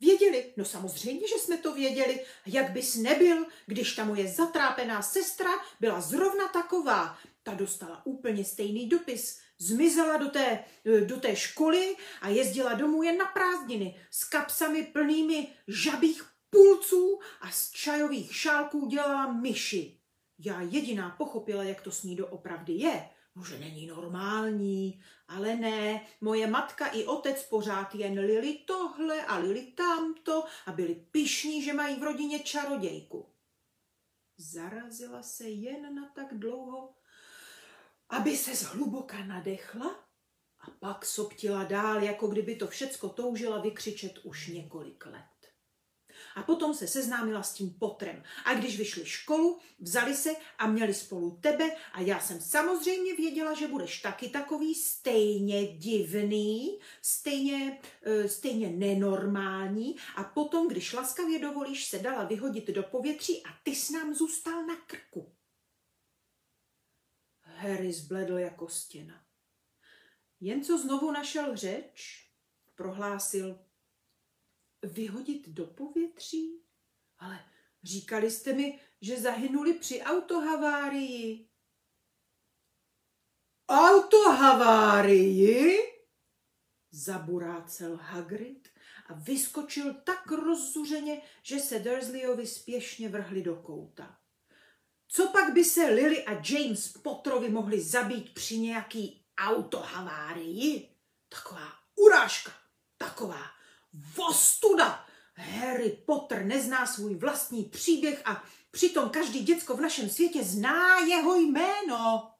Věděli, 0.00 0.52
no 0.56 0.64
samozřejmě, 0.64 1.28
že 1.28 1.34
jsme 1.34 1.56
to 1.56 1.74
věděli. 1.74 2.24
Jak 2.46 2.70
bys 2.70 2.94
nebyl, 2.94 3.46
když 3.66 3.94
ta 3.94 4.04
moje 4.04 4.28
zatrápená 4.28 5.02
sestra 5.02 5.50
byla 5.80 6.00
zrovna 6.00 6.48
taková. 6.48 7.18
Ta 7.42 7.54
dostala 7.54 8.06
úplně 8.06 8.44
stejný 8.44 8.88
dopis. 8.88 9.40
Zmizela 9.58 10.16
do 10.16 10.28
té, 10.28 10.64
do 11.06 11.20
té 11.20 11.36
školy 11.36 11.96
a 12.20 12.28
jezdila 12.28 12.74
domů 12.74 13.02
jen 13.02 13.18
na 13.18 13.26
prázdniny 13.26 14.00
s 14.10 14.24
kapsami 14.24 14.82
plnými 14.82 15.48
žabých 15.68 16.24
pulců 16.50 17.20
a 17.40 17.50
z 17.50 17.70
čajových 17.70 18.36
šálků 18.36 18.86
dělala 18.86 19.32
myši. 19.32 19.99
Já 20.44 20.60
jediná 20.60 21.10
pochopila, 21.10 21.62
jak 21.62 21.80
to 21.80 21.90
s 21.90 22.02
ní 22.02 22.16
doopravdy 22.16 22.72
je. 22.72 23.08
No, 23.36 23.42
není 23.60 23.86
normální, 23.86 25.02
ale 25.28 25.56
ne, 25.56 26.06
moje 26.20 26.46
matka 26.46 26.86
i 26.86 27.04
otec 27.04 27.42
pořád 27.42 27.94
jen 27.94 28.20
lili 28.20 28.58
tohle 28.66 29.24
a 29.24 29.38
lili 29.38 29.62
tamto 29.62 30.44
a 30.66 30.72
byli 30.72 30.94
pišní, 30.94 31.62
že 31.62 31.72
mají 31.72 32.00
v 32.00 32.02
rodině 32.02 32.38
čarodějku. 32.38 33.28
Zarazila 34.36 35.22
se 35.22 35.48
jen 35.48 35.94
na 35.94 36.08
tak 36.14 36.38
dlouho, 36.38 36.94
aby 38.08 38.36
se 38.36 38.54
zhluboka 38.54 39.24
nadechla 39.24 40.08
a 40.60 40.70
pak 40.70 41.04
soptila 41.04 41.64
dál, 41.64 42.02
jako 42.02 42.26
kdyby 42.26 42.56
to 42.56 42.66
všecko 42.66 43.08
toužila 43.08 43.60
vykřičet 43.60 44.18
už 44.18 44.48
několik 44.48 45.06
let 45.06 45.39
a 46.34 46.42
potom 46.42 46.74
se 46.74 46.86
seznámila 46.86 47.42
s 47.42 47.54
tím 47.54 47.70
potrem. 47.70 48.22
A 48.44 48.54
když 48.54 48.78
vyšli 48.78 49.06
školu, 49.06 49.58
vzali 49.80 50.14
se 50.14 50.30
a 50.58 50.66
měli 50.66 50.94
spolu 50.94 51.38
tebe 51.40 51.70
a 51.92 52.00
já 52.00 52.20
jsem 52.20 52.40
samozřejmě 52.40 53.14
věděla, 53.14 53.54
že 53.54 53.68
budeš 53.68 54.00
taky 54.00 54.28
takový 54.28 54.74
stejně 54.74 55.66
divný, 55.66 56.78
stejně, 57.02 57.80
e, 58.02 58.28
stejně 58.28 58.68
nenormální 58.68 59.96
a 60.16 60.24
potom, 60.24 60.68
když 60.68 60.92
laskavě 60.92 61.38
dovolíš, 61.38 61.86
se 61.86 61.98
dala 61.98 62.24
vyhodit 62.24 62.68
do 62.68 62.82
povětří 62.82 63.42
a 63.46 63.48
ty 63.62 63.76
s 63.76 63.90
nám 63.90 64.14
zůstal 64.14 64.66
na 64.66 64.76
krku. 64.76 65.32
Harry 67.40 67.92
zbledl 67.92 68.38
jako 68.38 68.68
stěna. 68.68 69.24
Jen 70.40 70.64
co 70.64 70.78
znovu 70.78 71.10
našel 71.10 71.56
řeč, 71.56 72.26
prohlásil, 72.74 73.58
vyhodit 74.82 75.48
do 75.48 75.66
povětří? 75.66 76.62
Ale 77.18 77.44
říkali 77.82 78.30
jste 78.30 78.52
mi, 78.52 78.80
že 79.00 79.20
zahynuli 79.20 79.74
při 79.74 80.02
autohavárii. 80.02 81.48
Autohavárii? 83.68 85.20
Zaburácel 86.90 87.96
Hagrid 87.96 88.68
a 89.06 89.14
vyskočil 89.14 89.94
tak 89.94 90.30
rozzuřeně, 90.30 91.22
že 91.42 91.58
se 91.58 91.78
Dursleyovi 91.78 92.46
spěšně 92.46 93.08
vrhli 93.08 93.42
do 93.42 93.56
kouta. 93.56 94.18
Co 95.08 95.28
pak 95.28 95.52
by 95.52 95.64
se 95.64 95.86
Lily 95.86 96.24
a 96.24 96.32
James 96.32 96.92
Potterovi 96.92 97.48
mohli 97.48 97.80
zabít 97.80 98.34
při 98.34 98.58
nějaký 98.58 99.26
autohavárii? 99.38 100.96
Taková 101.28 101.68
urážka, 101.96 102.52
taková 102.98 103.59
vostuda. 103.92 105.06
Harry 105.34 105.90
Potter 106.06 106.44
nezná 106.44 106.86
svůj 106.86 107.14
vlastní 107.14 107.64
příběh 107.64 108.26
a 108.26 108.44
přitom 108.70 109.10
každý 109.10 109.40
děcko 109.44 109.76
v 109.76 109.80
našem 109.80 110.10
světě 110.10 110.44
zná 110.44 110.98
jeho 110.98 111.36
jméno. 111.36 112.34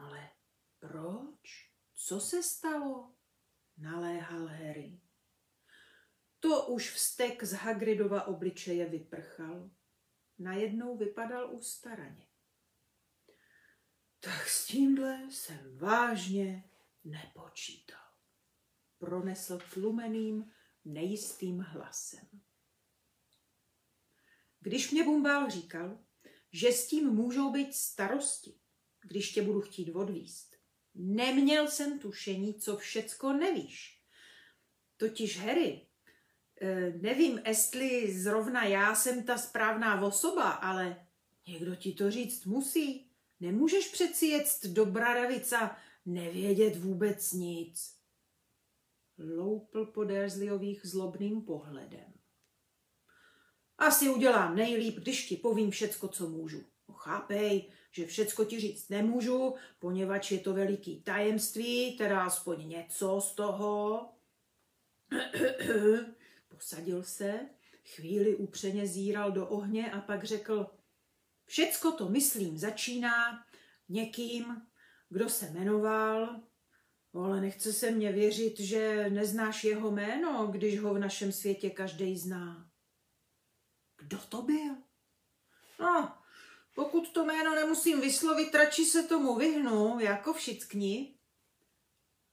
Ale 0.00 0.30
proč? 0.78 1.70
Co 1.94 2.20
se 2.20 2.42
stalo? 2.42 3.14
Naléhal 3.76 4.46
Harry. 4.46 5.00
To 6.40 6.66
už 6.66 6.90
vztek 6.90 7.44
z 7.44 7.52
Hagridova 7.52 8.24
obličeje 8.26 8.88
vyprchal. 8.88 9.70
Najednou 10.38 10.96
vypadal 10.96 11.54
ustaraně. 11.54 12.26
Tak 14.20 14.48
s 14.48 14.66
tímhle 14.66 15.30
jsem 15.30 15.78
vážně 15.78 16.70
nepočítal. 17.04 18.09
Pronesl 19.00 19.58
tlumeným, 19.74 20.50
nejistým 20.84 21.58
hlasem. 21.58 22.26
Když 24.60 24.90
mě 24.90 25.04
Bumbál 25.04 25.50
říkal, 25.50 25.98
že 26.52 26.72
s 26.72 26.86
tím 26.86 27.10
můžou 27.10 27.52
být 27.52 27.74
starosti, 27.74 28.54
když 29.02 29.32
tě 29.32 29.42
budu 29.42 29.60
chtít 29.60 29.92
odvíst, 29.92 30.56
neměl 30.94 31.68
jsem 31.68 31.98
tušení, 31.98 32.54
co 32.54 32.76
všecko 32.76 33.32
nevíš. 33.32 34.02
Totiž 34.96 35.38
Harry, 35.38 35.86
eh, 36.60 36.92
nevím, 37.00 37.40
jestli 37.46 38.18
zrovna 38.20 38.64
já 38.64 38.94
jsem 38.94 39.22
ta 39.22 39.38
správná 39.38 40.02
osoba, 40.02 40.50
ale 40.50 41.06
někdo 41.46 41.74
ti 41.74 41.92
to 41.92 42.10
říct 42.10 42.44
musí. 42.44 43.10
Nemůžeš 43.40 43.88
přeci 43.88 44.26
jet 44.26 44.66
do 44.66 44.86
Bradavica 44.86 45.76
nevědět 46.06 46.76
vůbec 46.76 47.32
nic. 47.32 47.99
Loupl 49.20 49.86
po 49.86 50.04
Dursleyových 50.04 50.86
zlobným 50.86 51.42
pohledem. 51.42 52.12
Asi 53.78 54.08
udělám 54.08 54.56
nejlíp, 54.56 54.98
když 54.98 55.26
ti 55.26 55.36
povím 55.36 55.70
všecko, 55.70 56.08
co 56.08 56.28
můžu. 56.28 56.64
No, 56.88 56.94
chápej, 56.94 57.72
že 57.90 58.06
všecko 58.06 58.44
ti 58.44 58.60
říct 58.60 58.88
nemůžu, 58.88 59.54
poněvadž 59.78 60.30
je 60.30 60.38
to 60.38 60.54
veliký 60.54 61.02
tajemství, 61.02 61.96
teda 61.96 62.24
aspoň 62.24 62.68
něco 62.68 63.20
z 63.20 63.34
toho. 63.34 64.08
Posadil 66.48 67.02
se, 67.02 67.40
chvíli 67.94 68.36
upřeně 68.36 68.86
zíral 68.86 69.32
do 69.32 69.46
ohně 69.46 69.90
a 69.90 70.00
pak 70.00 70.24
řekl, 70.24 70.66
všecko 71.44 71.92
to, 71.92 72.08
myslím, 72.08 72.58
začíná 72.58 73.44
někým, 73.88 74.62
kdo 75.08 75.28
se 75.28 75.50
jmenoval, 75.50 76.40
ale 77.14 77.40
nechce 77.40 77.72
se 77.72 77.90
mě 77.90 78.12
věřit, 78.12 78.60
že 78.60 79.10
neznáš 79.10 79.64
jeho 79.64 79.90
jméno, 79.90 80.46
když 80.46 80.80
ho 80.80 80.94
v 80.94 80.98
našem 80.98 81.32
světě 81.32 81.70
každý 81.70 82.18
zná. 82.18 82.70
Kdo 83.96 84.18
to 84.18 84.42
byl? 84.42 84.76
No, 85.80 86.18
pokud 86.74 87.12
to 87.12 87.24
jméno 87.24 87.54
nemusím 87.54 88.00
vyslovit, 88.00 88.54
radši 88.54 88.84
se 88.84 89.02
tomu 89.02 89.36
vyhnu, 89.36 90.00
jako 90.00 90.32
všichni. 90.32 91.14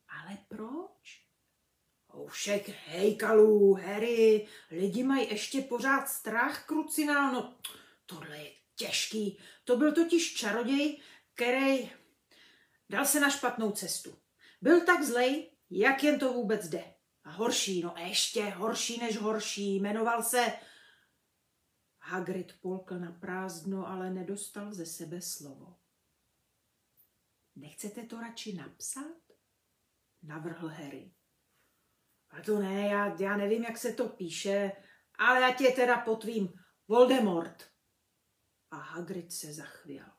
Ale 0.07 0.37
proč? 0.47 1.27
Všech 2.29 2.69
hejkalů, 2.87 3.73
Harry, 3.73 4.47
lidi 4.71 5.03
mají 5.03 5.29
ještě 5.29 5.61
pořád 5.61 6.09
strach, 6.09 6.65
krucinál, 6.65 7.31
no 7.31 7.57
tohle 8.05 8.37
je 8.37 8.51
těžký. 8.75 9.39
To 9.63 9.77
byl 9.77 9.93
totiž 9.93 10.35
čaroděj, 10.35 11.01
který 11.33 11.91
dal 12.89 13.05
se 13.05 13.19
na 13.19 13.29
špatnou 13.29 13.71
cestu. 13.71 14.17
Byl 14.61 14.85
tak 14.85 15.03
zlej, 15.03 15.51
jak 15.69 16.03
jen 16.03 16.19
to 16.19 16.33
vůbec 16.33 16.67
jde. 16.67 16.93
A 17.23 17.31
horší, 17.31 17.81
no 17.81 17.93
ještě 17.97 18.49
horší 18.49 18.99
než 18.99 19.17
horší, 19.17 19.75
jmenoval 19.75 20.23
se 20.23 20.53
Hagrid 22.01 22.61
polkl 22.61 22.99
na 22.99 23.11
prázdno, 23.11 23.87
ale 23.87 24.09
nedostal 24.09 24.73
ze 24.73 24.85
sebe 24.85 25.21
slovo. 25.21 25.79
Nechcete 27.55 28.03
to 28.03 28.21
radši 28.21 28.53
napsat? 28.53 29.17
Navrhl 30.23 30.67
Harry. 30.67 31.13
A 32.29 32.41
to 32.41 32.59
ne, 32.59 32.87
já, 32.87 33.21
já 33.21 33.37
nevím, 33.37 33.63
jak 33.63 33.77
se 33.77 33.93
to 33.93 34.09
píše, 34.09 34.71
ale 35.19 35.41
já 35.41 35.53
tě 35.53 35.67
teda 35.67 35.97
potvím. 35.97 36.53
Voldemort. 36.87 37.71
A 38.71 38.77
Hagrid 38.77 39.33
se 39.33 39.53
zachvěl. 39.53 40.16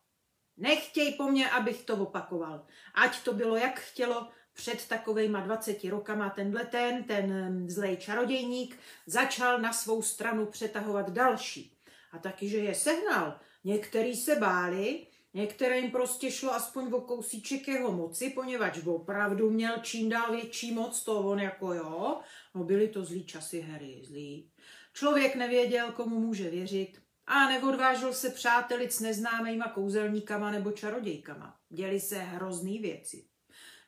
Nechtěj 0.59 1.15
po 1.15 1.25
mně, 1.25 1.51
abych 1.51 1.85
to 1.85 1.97
opakoval. 1.97 2.67
Ať 2.95 3.23
to 3.23 3.33
bylo, 3.33 3.57
jak 3.57 3.81
chtělo, 3.81 4.29
před 4.53 4.89
takovejma 4.89 5.41
20 5.41 5.85
rokama 5.85 6.31
tenhle 6.31 6.65
ten, 6.65 7.05
ten 7.05 7.65
zlej 7.71 7.97
čarodějník, 7.97 8.79
začal 9.07 9.59
na 9.59 9.73
svou 9.73 10.03
stranu 10.03 10.47
přetahovat 10.47 11.11
další 11.11 11.79
a 12.13 12.19
taky, 12.19 12.49
že 12.49 12.59
je 12.59 12.75
sehnal. 12.75 13.41
Některý 13.65 14.17
se 14.17 14.37
báli, 14.37 15.07
některým 15.35 15.91
prostě 15.91 16.31
šlo 16.31 16.55
aspoň 16.55 16.93
o 16.93 17.01
kousíček 17.01 17.69
jeho 17.69 17.93
moci, 17.93 18.31
poněvadž 18.31 18.87
opravdu 18.87 19.51
měl 19.51 19.79
čím 19.83 20.09
dál 20.09 20.33
větší 20.33 20.73
moc, 20.73 21.05
to 21.05 21.21
on 21.21 21.41
jako 21.41 21.75
jo, 21.75 22.21
no 22.55 22.65
byly 22.65 22.89
to 22.89 23.05
zlý 23.05 23.25
časy 23.25 23.61
Harry, 23.61 24.03
zlý. 24.05 24.51
Člověk 24.93 25.37
nevěděl, 25.37 25.93
komu 25.93 26.21
může 26.21 26.51
věřit 26.51 27.08
a 27.29 27.49
neodvážil 27.49 28.13
se 28.13 28.31
přátelit 28.31 28.93
s 28.93 29.01
neznámýma 29.01 29.69
kouzelníkama 29.69 30.51
nebo 30.51 30.73
čarodějkama. 30.73 31.57
Děli 31.69 32.01
se 32.01 32.19
hrozný 32.19 32.79
věci. 32.79 33.29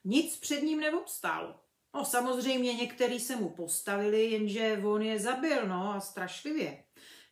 Nic 0.03 0.37
před 0.37 0.61
ním 0.61 0.79
neobstálo. 0.79 1.59
No 1.95 2.05
samozřejmě 2.05 2.73
některý 2.73 3.19
se 3.19 3.35
mu 3.35 3.49
postavili, 3.49 4.25
jenže 4.25 4.81
on 4.83 5.01
je 5.01 5.19
zabil, 5.19 5.67
no 5.67 5.93
a 5.93 5.99
strašlivě. 5.99 6.83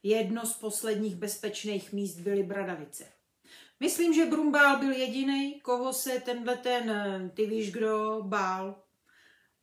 Jedno 0.03 0.45
z 0.45 0.53
posledních 0.53 1.15
bezpečných 1.15 1.93
míst 1.93 2.19
byly 2.19 2.43
Bradavice. 2.43 3.05
Myslím, 3.79 4.13
že 4.13 4.25
Brumbál 4.25 4.79
byl 4.79 4.91
jediný, 4.91 5.61
koho 5.61 5.93
se 5.93 6.19
tenhle 6.19 6.57
ten, 6.57 6.89
eh, 6.89 7.29
ty 7.35 7.45
víš 7.45 7.71
kdo, 7.71 8.21
bál. 8.23 8.83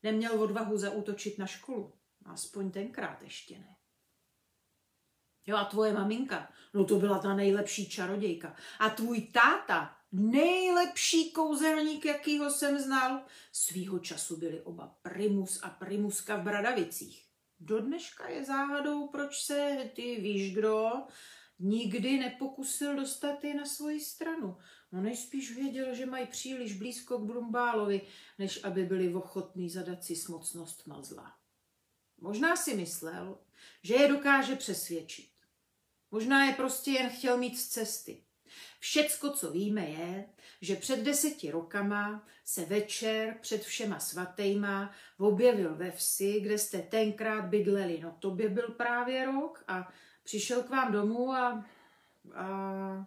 Neměl 0.02 0.42
odvahu 0.42 0.78
zaútočit 0.78 1.38
na 1.38 1.46
školu. 1.46 1.92
Aspoň 2.24 2.70
tenkrát 2.70 3.22
ještě 3.22 3.59
ne. 3.59 3.75
Jo 5.46 5.56
a 5.56 5.64
tvoje 5.64 5.92
maminka, 5.92 6.52
no 6.74 6.85
to 6.85 6.98
byla 6.98 7.18
ta 7.18 7.35
nejlepší 7.35 7.88
čarodějka. 7.88 8.56
A 8.78 8.90
tvůj 8.90 9.20
táta, 9.20 9.96
nejlepší 10.12 11.30
kouzelník, 11.30 12.04
jakýho 12.04 12.50
jsem 12.50 12.78
znal. 12.78 13.20
Svýho 13.52 13.98
času 13.98 14.37
byli 14.37 14.61
oba 14.61 14.94
primus 15.02 15.61
a 15.62 15.70
primuska 15.70 16.37
v 16.37 16.42
Bradavicích. 16.42 17.26
Do 17.61 17.80
dneška 17.80 18.28
je 18.28 18.44
záhadou, 18.44 19.09
proč 19.09 19.44
se 19.44 19.90
ty 19.94 20.20
víš 20.20 20.54
kdo 20.54 20.92
nikdy 21.59 22.18
nepokusil 22.18 22.96
dostat 22.96 23.44
je 23.44 23.54
na 23.54 23.64
svoji 23.64 24.00
stranu. 24.00 24.56
No 24.92 25.00
nejspíš 25.00 25.54
věděl, 25.54 25.94
že 25.94 26.06
mají 26.06 26.26
příliš 26.26 26.78
blízko 26.78 27.18
k 27.18 27.24
Brumbálovi, 27.24 28.00
než 28.38 28.64
aby 28.64 28.85
byli 28.85 29.14
ochotní 29.14 29.70
zadat 29.70 30.04
si 30.04 30.16
smocnost 30.16 30.87
mazla. 30.87 31.37
Možná 32.18 32.56
si 32.56 32.74
myslel, 32.74 33.38
že 33.82 33.94
je 33.94 34.09
dokáže 34.09 34.56
přesvědčit. 34.56 35.36
Možná 36.10 36.44
je 36.44 36.52
prostě 36.52 36.90
jen 36.90 37.10
chtěl 37.10 37.38
mít 37.38 37.58
z 37.58 37.68
cesty. 37.68 38.22
Všecko, 38.78 39.30
co 39.30 39.50
víme, 39.50 39.86
je, 39.88 40.28
že 40.60 40.76
před 40.76 41.00
deseti 41.00 41.50
rokama 41.50 42.26
se 42.44 42.64
večer 42.64 43.38
před 43.40 43.62
všema 43.62 44.00
svatejma 44.00 44.94
objevil 45.18 45.74
ve 45.74 45.90
vsi, 45.90 46.40
kde 46.40 46.58
jste 46.58 46.82
tenkrát 46.82 47.44
bydleli. 47.44 48.00
No 48.02 48.16
to 48.20 48.30
by 48.30 48.48
byl 48.48 48.68
právě 48.68 49.26
rok 49.26 49.64
a 49.68 49.92
přišel 50.22 50.62
k 50.62 50.70
vám 50.70 50.92
domů 50.92 51.32
a, 51.32 51.66
a 52.34 53.06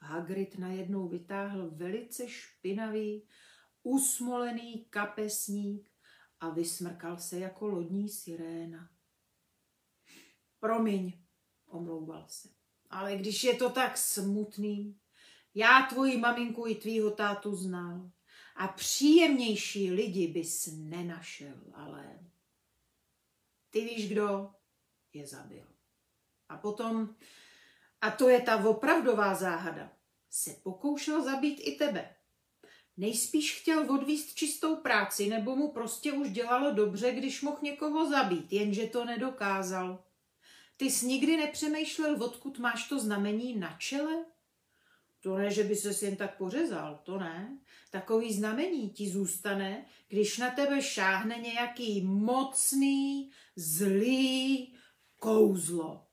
Hagrid 0.00 0.58
najednou 0.58 1.08
vytáhl 1.08 1.70
velice 1.70 2.28
špinavý, 2.28 3.28
usmolený 3.82 4.86
kapesník 4.90 5.90
a 6.40 6.48
vysmrkal 6.50 7.18
se 7.18 7.38
jako 7.38 7.66
lodní 7.66 8.08
siréna. 8.08 8.90
Promiň, 10.60 11.23
omlouval 11.74 12.24
se. 12.28 12.48
Ale 12.90 13.16
když 13.16 13.44
je 13.44 13.54
to 13.54 13.70
tak 13.70 13.98
smutný, 13.98 14.98
já 15.54 15.86
tvoji 15.88 16.16
maminku 16.16 16.66
i 16.66 16.74
tvýho 16.74 17.10
tátu 17.10 17.56
znal 17.56 18.10
a 18.56 18.68
příjemnější 18.68 19.90
lidi 19.90 20.26
bys 20.28 20.68
nenašel, 20.72 21.56
ale 21.74 22.18
ty 23.70 23.80
víš, 23.80 24.08
kdo 24.08 24.50
je 25.12 25.26
zabil. 25.26 25.66
A 26.48 26.56
potom, 26.56 27.14
a 28.00 28.10
to 28.10 28.28
je 28.28 28.40
ta 28.40 28.64
opravdová 28.64 29.34
záhada, 29.34 29.92
se 30.30 30.50
pokoušel 30.62 31.24
zabít 31.24 31.60
i 31.62 31.72
tebe. 31.72 32.14
Nejspíš 32.96 33.60
chtěl 33.60 33.94
odvíst 33.94 34.34
čistou 34.34 34.76
práci, 34.76 35.28
nebo 35.28 35.56
mu 35.56 35.72
prostě 35.72 36.12
už 36.12 36.30
dělalo 36.30 36.72
dobře, 36.72 37.12
když 37.12 37.42
mohl 37.42 37.58
někoho 37.62 38.10
zabít, 38.10 38.52
jenže 38.52 38.86
to 38.86 39.04
nedokázal. 39.04 40.04
Ty 40.76 40.90
jsi 40.90 41.06
nikdy 41.06 41.36
nepřemýšlel, 41.36 42.22
odkud 42.22 42.58
máš 42.58 42.88
to 42.88 42.98
znamení 42.98 43.56
na 43.56 43.76
čele? 43.78 44.24
To 45.20 45.38
ne, 45.38 45.50
že 45.50 45.64
by 45.64 45.76
se 45.76 46.04
jen 46.04 46.16
tak 46.16 46.36
pořezal, 46.36 47.00
to 47.02 47.18
ne. 47.18 47.58
Takový 47.90 48.34
znamení 48.34 48.90
ti 48.90 49.08
zůstane, 49.08 49.86
když 50.08 50.38
na 50.38 50.50
tebe 50.50 50.82
šáhne 50.82 51.38
nějaký 51.38 52.02
mocný, 52.02 53.30
zlý 53.56 54.74
kouzlo. 55.18 56.06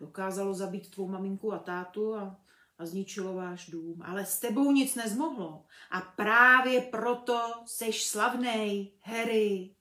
Dokázalo 0.00 0.54
zabít 0.54 0.90
tvou 0.90 1.08
maminku 1.08 1.52
a 1.52 1.58
tátu 1.58 2.14
a, 2.14 2.40
a 2.78 2.86
zničilo 2.86 3.34
váš 3.34 3.70
dům, 3.70 4.02
ale 4.02 4.26
s 4.26 4.38
tebou 4.38 4.72
nic 4.72 4.94
nezmohlo. 4.94 5.64
A 5.90 6.00
právě 6.00 6.80
proto 6.80 7.40
seš 7.64 8.04
slavnej, 8.04 8.92
Harry. 9.00 9.75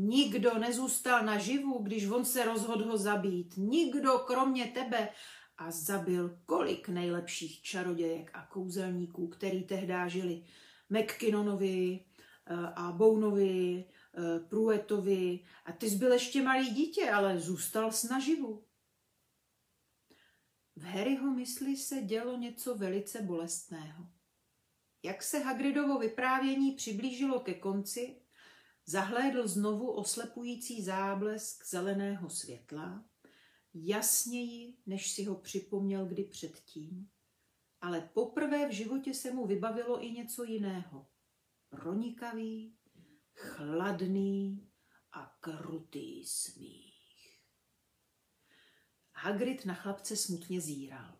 Nikdo 0.00 0.58
nezůstal 0.58 1.24
naživu, 1.24 1.78
když 1.78 2.06
on 2.06 2.24
se 2.24 2.44
rozhodl 2.44 2.84
ho 2.84 2.98
zabít. 2.98 3.54
Nikdo 3.56 4.18
kromě 4.18 4.66
tebe 4.66 5.08
a 5.56 5.70
zabil 5.70 6.38
kolik 6.46 6.88
nejlepších 6.88 7.62
čarodějek 7.62 8.30
a 8.34 8.46
kouzelníků, 8.46 9.28
který 9.28 9.62
tehdy 9.62 9.94
žili. 10.06 10.44
McKinnonovi 10.90 12.04
eh, 12.46 12.54
a 12.54 12.92
Bounovi, 12.92 13.84
eh, 13.84 14.40
Pruetovi 14.40 15.40
a 15.64 15.72
ty 15.72 15.90
jsi 15.90 15.96
byl 15.96 16.12
ještě 16.12 16.42
malý 16.42 16.70
dítě, 16.70 17.10
ale 17.10 17.40
zůstal 17.40 17.92
s 17.92 18.02
naživu. 18.02 18.64
V 20.76 20.84
Harryho 20.84 21.30
mysli 21.30 21.76
se 21.76 22.02
dělo 22.02 22.36
něco 22.36 22.74
velice 22.74 23.22
bolestného. 23.22 24.06
Jak 25.02 25.22
se 25.22 25.38
Hagridovo 25.38 25.98
vyprávění 25.98 26.72
přiblížilo 26.72 27.40
ke 27.40 27.54
konci, 27.54 28.16
zahlédl 28.88 29.48
znovu 29.48 29.90
oslepující 29.90 30.82
záblesk 30.82 31.66
zeleného 31.66 32.30
světla, 32.30 33.04
jasněji, 33.74 34.76
než 34.86 35.12
si 35.12 35.24
ho 35.24 35.34
připomněl 35.34 36.06
kdy 36.06 36.24
předtím, 36.24 37.10
ale 37.80 38.10
poprvé 38.14 38.68
v 38.68 38.72
životě 38.72 39.14
se 39.14 39.32
mu 39.32 39.46
vybavilo 39.46 40.04
i 40.04 40.10
něco 40.10 40.44
jiného. 40.44 41.06
Pronikavý, 41.68 42.76
chladný 43.34 44.68
a 45.12 45.36
krutý 45.40 46.24
smích. 46.24 47.42
Hagrid 49.12 49.64
na 49.64 49.74
chlapce 49.74 50.16
smutně 50.16 50.60
zíral. 50.60 51.18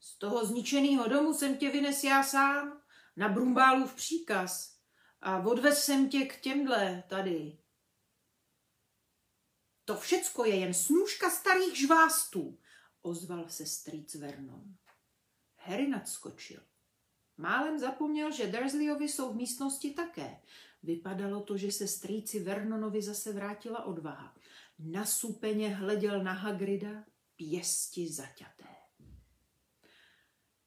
Z 0.00 0.18
toho 0.18 0.46
zničeného 0.46 1.08
domu 1.08 1.34
jsem 1.34 1.56
tě 1.56 1.70
vynes 1.70 2.04
já 2.04 2.22
sám, 2.22 2.82
na 3.16 3.28
Brumbálův 3.28 3.94
příkaz 3.94 4.77
a 5.20 5.38
odvez 5.46 5.84
jsem 5.84 6.08
tě 6.08 6.24
k 6.24 6.40
těmhle 6.40 7.04
tady. 7.08 7.58
To 9.84 9.96
všecko 9.96 10.44
je 10.44 10.56
jen 10.56 10.74
snůžka 10.74 11.30
starých 11.30 11.78
žvástů, 11.78 12.58
ozval 13.02 13.48
se 13.48 13.66
strýc 13.66 14.14
Vernon. 14.14 14.74
Harry 15.56 15.88
nadskočil. 15.88 16.60
Málem 17.36 17.78
zapomněl, 17.78 18.32
že 18.32 18.46
Dursleyovi 18.46 19.08
jsou 19.08 19.32
v 19.32 19.36
místnosti 19.36 19.90
také. 19.90 20.40
Vypadalo 20.82 21.42
to, 21.42 21.56
že 21.56 21.72
se 21.72 21.88
strýci 21.88 22.40
Vernonovi 22.40 23.02
zase 23.02 23.32
vrátila 23.32 23.84
odvaha. 23.84 24.36
Nasupeně 24.78 25.74
hleděl 25.74 26.22
na 26.22 26.32
Hagrida, 26.32 27.04
pěsti 27.36 28.12
zaťaté. 28.12 28.68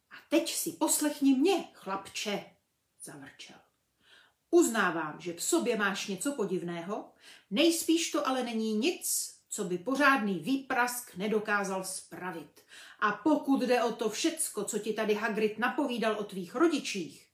A 0.09 0.15
teď 0.29 0.53
si 0.53 0.71
poslechni 0.71 1.35
mě, 1.35 1.63
chlapče, 1.73 2.45
zavrčel. 3.03 3.70
Uznávám, 4.51 5.21
že 5.21 5.33
v 5.33 5.43
sobě 5.43 5.77
máš 5.77 6.07
něco 6.07 6.31
podivného, 6.31 7.11
nejspíš 7.51 8.11
to 8.11 8.27
ale 8.27 8.43
není 8.43 8.73
nic, 8.73 9.35
co 9.49 9.63
by 9.63 9.77
pořádný 9.77 10.39
výprask 10.39 11.15
nedokázal 11.15 11.83
spravit. 11.83 12.61
A 12.99 13.11
pokud 13.11 13.61
jde 13.61 13.83
o 13.83 13.91
to 13.91 14.09
všecko, 14.09 14.63
co 14.63 14.79
ti 14.79 14.93
tady 14.93 15.13
Hagrid 15.13 15.59
napovídal 15.59 16.15
o 16.19 16.23
tvých 16.23 16.55
rodičích, 16.55 17.27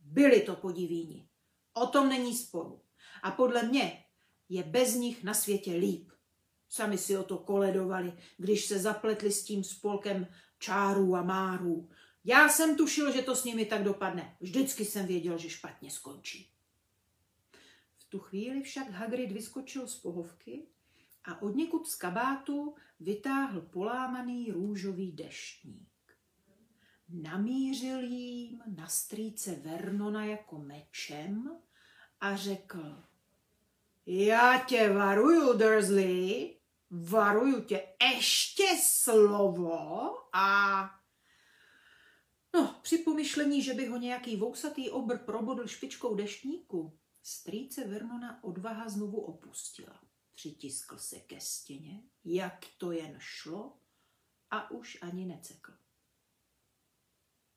byli 0.00 0.40
to 0.40 0.56
podivíni. 0.56 1.28
O 1.72 1.86
tom 1.86 2.08
není 2.08 2.36
sporu. 2.36 2.80
A 3.22 3.30
podle 3.30 3.62
mě 3.62 4.04
je 4.48 4.62
bez 4.62 4.94
nich 4.94 5.24
na 5.24 5.34
světě 5.34 5.72
líp. 5.72 6.10
Sami 6.68 6.98
si 6.98 7.16
o 7.16 7.22
to 7.22 7.38
koledovali, 7.38 8.12
když 8.36 8.66
se 8.66 8.78
zapletli 8.78 9.32
s 9.32 9.44
tím 9.44 9.64
spolkem 9.64 10.26
čárů 10.58 11.16
a 11.16 11.22
márů. 11.22 11.90
Já 12.24 12.48
jsem 12.48 12.76
tušil, 12.76 13.12
že 13.12 13.22
to 13.22 13.36
s 13.36 13.44
nimi 13.44 13.66
tak 13.66 13.84
dopadne. 13.84 14.36
Vždycky 14.40 14.84
jsem 14.84 15.06
věděl, 15.06 15.38
že 15.38 15.50
špatně 15.50 15.90
skončí. 15.90 16.50
V 17.98 18.04
tu 18.04 18.18
chvíli 18.18 18.62
však 18.62 18.90
Hagrid 18.90 19.32
vyskočil 19.32 19.86
z 19.86 19.96
pohovky 19.96 20.66
a 21.24 21.42
od 21.42 21.56
někud 21.56 21.86
z 21.86 21.94
kabátu 21.94 22.74
vytáhl 23.00 23.60
polámaný 23.60 24.50
růžový 24.50 25.12
deštník. 25.12 25.88
Namířil 27.08 28.00
jím 28.00 28.62
na 28.76 28.86
strýce 28.86 29.54
Vernona 29.54 30.24
jako 30.24 30.58
mečem 30.58 31.58
a 32.20 32.36
řekl 32.36 33.04
Já 34.06 34.58
tě 34.58 34.92
varuju, 34.92 35.58
Dursley, 35.58 36.56
varuju 36.90 37.60
tě 37.60 37.88
ještě 38.14 38.64
slovo 38.82 40.14
a... 40.32 41.01
No, 42.54 42.78
při 42.82 42.98
pomyšlení, 42.98 43.62
že 43.62 43.74
by 43.74 43.86
ho 43.86 43.96
nějaký 43.96 44.36
vousatý 44.36 44.90
obr 44.90 45.18
probodl 45.18 45.66
špičkou 45.66 46.14
deštníku, 46.14 46.98
strýce 47.22 47.88
Vernona 47.88 48.44
odvaha 48.44 48.88
znovu 48.88 49.20
opustila. 49.20 50.00
Přitiskl 50.34 50.98
se 50.98 51.20
ke 51.20 51.40
stěně, 51.40 52.02
jak 52.24 52.66
to 52.78 52.92
jen 52.92 53.16
šlo, 53.18 53.76
a 54.50 54.70
už 54.70 54.98
ani 55.02 55.26
necekl. 55.26 55.72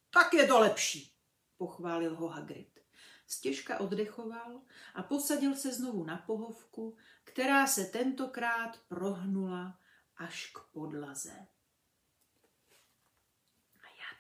Tak 0.10 0.34
je 0.34 0.48
to 0.48 0.60
lepší, 0.60 1.14
pochválil 1.58 2.16
ho 2.16 2.28
Hagrid. 2.28 2.80
Stěžka 3.28 3.80
oddechoval 3.80 4.62
a 4.94 5.04
posadil 5.04 5.56
se 5.56 5.74
znovu 5.74 6.04
na 6.04 6.18
pohovku, 6.18 6.98
která 7.24 7.68
se 7.68 7.86
tentokrát 7.86 8.80
prohnula 8.88 9.80
až 10.18 10.52
k 10.54 10.60
podlaze. 10.74 11.48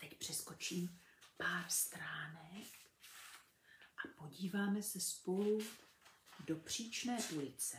Teď 0.09 0.17
přeskočím 0.17 0.99
pár 1.37 1.65
stránek 1.69 2.67
a 4.05 4.21
podíváme 4.23 4.83
se 4.83 4.99
spolu 4.99 5.59
do 6.45 6.55
příčné 6.55 7.17
ulice, 7.35 7.77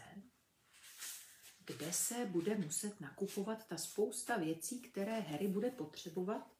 kde 1.66 1.92
se 1.92 2.26
bude 2.26 2.54
muset 2.54 3.00
nakupovat 3.00 3.66
ta 3.66 3.76
spousta 3.76 4.36
věcí, 4.36 4.80
které 4.82 5.20
Harry 5.20 5.48
bude 5.48 5.70
potřebovat 5.70 6.56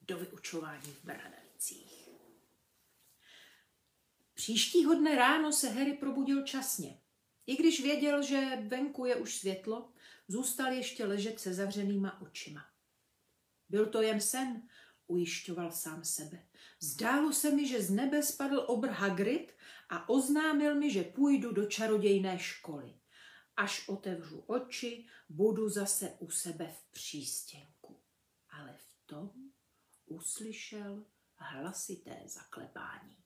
do 0.00 0.18
vyučování 0.18 0.92
v 0.92 1.04
Bradalicích. 1.04 2.08
Příštího 4.34 4.94
dne 4.94 5.16
ráno 5.16 5.52
se 5.52 5.68
Harry 5.68 5.92
probudil 5.92 6.46
časně. 6.46 7.00
I 7.46 7.56
když 7.56 7.80
věděl, 7.80 8.22
že 8.22 8.56
venku 8.68 9.04
je 9.04 9.16
už 9.16 9.36
světlo, 9.36 9.92
zůstal 10.28 10.72
ještě 10.72 11.06
ležet 11.06 11.40
se 11.40 11.54
zavřenýma 11.54 12.20
očima. 12.20 12.66
Byl 13.68 13.86
to 13.86 14.02
jen 14.02 14.20
sen, 14.20 14.68
ujišťoval 15.06 15.72
sám 15.72 16.04
sebe. 16.04 16.46
Zdálo 16.80 17.32
se 17.32 17.50
mi, 17.50 17.68
že 17.68 17.82
z 17.82 17.90
nebe 17.90 18.22
spadl 18.22 18.64
obr 18.66 18.88
Hagrid 18.88 19.52
a 19.88 20.08
oznámil 20.08 20.74
mi, 20.74 20.90
že 20.90 21.02
půjdu 21.02 21.52
do 21.52 21.66
čarodějné 21.66 22.38
školy. 22.38 22.94
Až 23.56 23.88
otevřu 23.88 24.44
oči, 24.46 25.06
budu 25.28 25.68
zase 25.68 26.16
u 26.18 26.30
sebe 26.30 26.74
v 26.78 26.90
přístěnku. 26.90 28.00
Ale 28.50 28.72
v 28.76 29.06
tom 29.06 29.30
uslyšel 30.06 31.04
hlasité 31.34 32.22
zaklepání. 32.26 33.16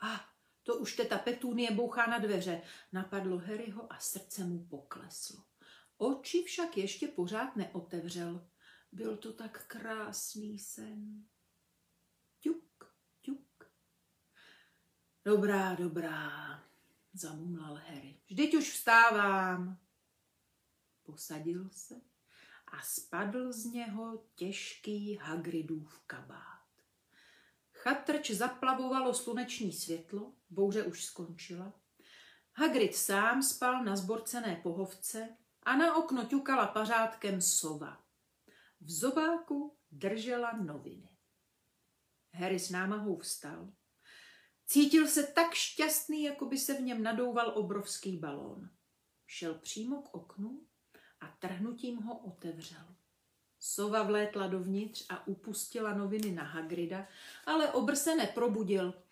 A 0.00 0.28
to 0.62 0.76
už 0.76 0.96
teta 0.96 1.18
Petunie 1.18 1.70
bouchá 1.70 2.06
na 2.06 2.18
dveře, 2.18 2.62
napadlo 2.92 3.38
Harryho 3.38 3.92
a 3.92 3.98
srdce 3.98 4.44
mu 4.44 4.66
pokleslo. 4.66 5.44
Oči 5.96 6.42
však 6.42 6.76
ještě 6.76 7.08
pořád 7.08 7.56
neotevřel. 7.56 8.48
Byl 8.98 9.16
to 9.16 9.32
tak 9.32 9.66
krásný 9.66 10.58
sen. 10.58 11.24
Tuk, 12.42 12.94
tuk. 13.20 13.70
Dobrá, 15.24 15.74
dobrá, 15.74 16.64
zamumlal 17.12 17.74
Harry. 17.74 18.20
Vždyť 18.26 18.54
už 18.54 18.70
vstávám. 18.70 19.78
Posadil 21.02 21.70
se 21.72 21.94
a 22.66 22.82
spadl 22.82 23.52
z 23.52 23.64
něho 23.64 24.24
těžký 24.34 25.14
Hagridův 25.14 26.00
kabát. 26.06 26.66
Chatrč 27.72 28.30
zaplavovalo 28.30 29.14
sluneční 29.14 29.72
světlo, 29.72 30.32
bouře 30.50 30.84
už 30.84 31.04
skončila. 31.04 31.72
Hagrid 32.52 32.96
sám 32.96 33.42
spal 33.42 33.84
na 33.84 33.96
zborcené 33.96 34.60
pohovce 34.62 35.36
a 35.62 35.76
na 35.76 35.96
okno 35.96 36.24
ťukala 36.24 36.66
pařádkem 36.66 37.42
sova. 37.42 38.07
V 38.80 38.90
zobáku 38.90 39.76
držela 39.90 40.52
noviny. 40.52 41.18
Harry 42.34 42.58
s 42.58 42.70
námahou 42.70 43.16
vstal 43.16 43.72
Cítil 44.66 45.06
se 45.06 45.26
tak 45.26 45.54
šťastný, 45.54 46.22
jako 46.22 46.46
by 46.46 46.58
se 46.58 46.74
v 46.74 46.80
něm 46.80 47.02
nadouval 47.02 47.52
obrovský 47.58 48.16
balón. 48.16 48.70
Šel 49.26 49.54
přímo 49.54 50.02
k 50.02 50.14
oknu 50.14 50.66
a 51.20 51.26
trhnutím 51.26 51.96
ho 51.96 52.18
otevřel. 52.18 52.94
Sova 53.58 54.02
vlétla 54.02 54.46
dovnitř 54.46 55.06
a 55.08 55.26
upustila 55.26 55.94
noviny 55.94 56.32
na 56.32 56.42
Hagrida, 56.42 57.08
ale 57.46 57.72
obr 57.72 57.96
se 57.96 58.14
neprobudil. 58.16 59.02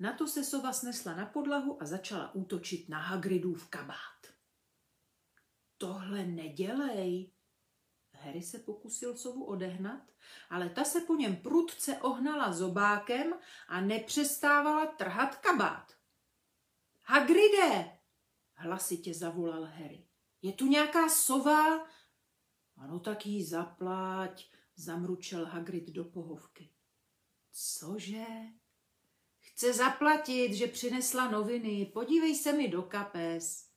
Na 0.00 0.12
to 0.12 0.26
se 0.26 0.44
sova 0.44 0.72
snesla 0.72 1.14
na 1.14 1.26
podlahu 1.26 1.82
a 1.82 1.86
začala 1.86 2.34
útočit 2.34 2.88
na 2.88 2.98
Hagridův 2.98 3.68
kabát. 3.68 4.34
Tohle 5.78 6.26
nedělej, 6.26 7.30
Harry 8.24 8.42
se 8.42 8.58
pokusil 8.58 9.16
sovu 9.16 9.44
odehnat, 9.44 10.02
ale 10.50 10.68
ta 10.68 10.84
se 10.84 11.00
po 11.00 11.14
něm 11.14 11.36
prudce 11.36 11.98
ohnala 11.98 12.52
zobákem 12.52 13.34
a 13.68 13.80
nepřestávala 13.80 14.86
trhat 14.86 15.36
kabát. 15.36 15.92
Hagride! 17.02 17.98
hlasitě 18.54 19.14
zavolal 19.14 19.64
Harry. 19.64 20.06
Je 20.42 20.52
tu 20.52 20.66
nějaká 20.66 21.08
sova? 21.08 21.86
Ano, 22.76 23.00
tak 23.00 23.26
jí 23.26 23.44
zaplať, 23.44 24.50
zamručel 24.76 25.46
Hagrid 25.46 25.90
do 25.90 26.04
pohovky. 26.04 26.70
Cože? 27.52 28.26
Chce 29.38 29.72
zaplatit, 29.72 30.54
že 30.54 30.66
přinesla 30.66 31.30
noviny. 31.30 31.90
Podívej 31.92 32.34
se 32.34 32.52
mi 32.52 32.68
do 32.68 32.82
kapes. 32.82 33.73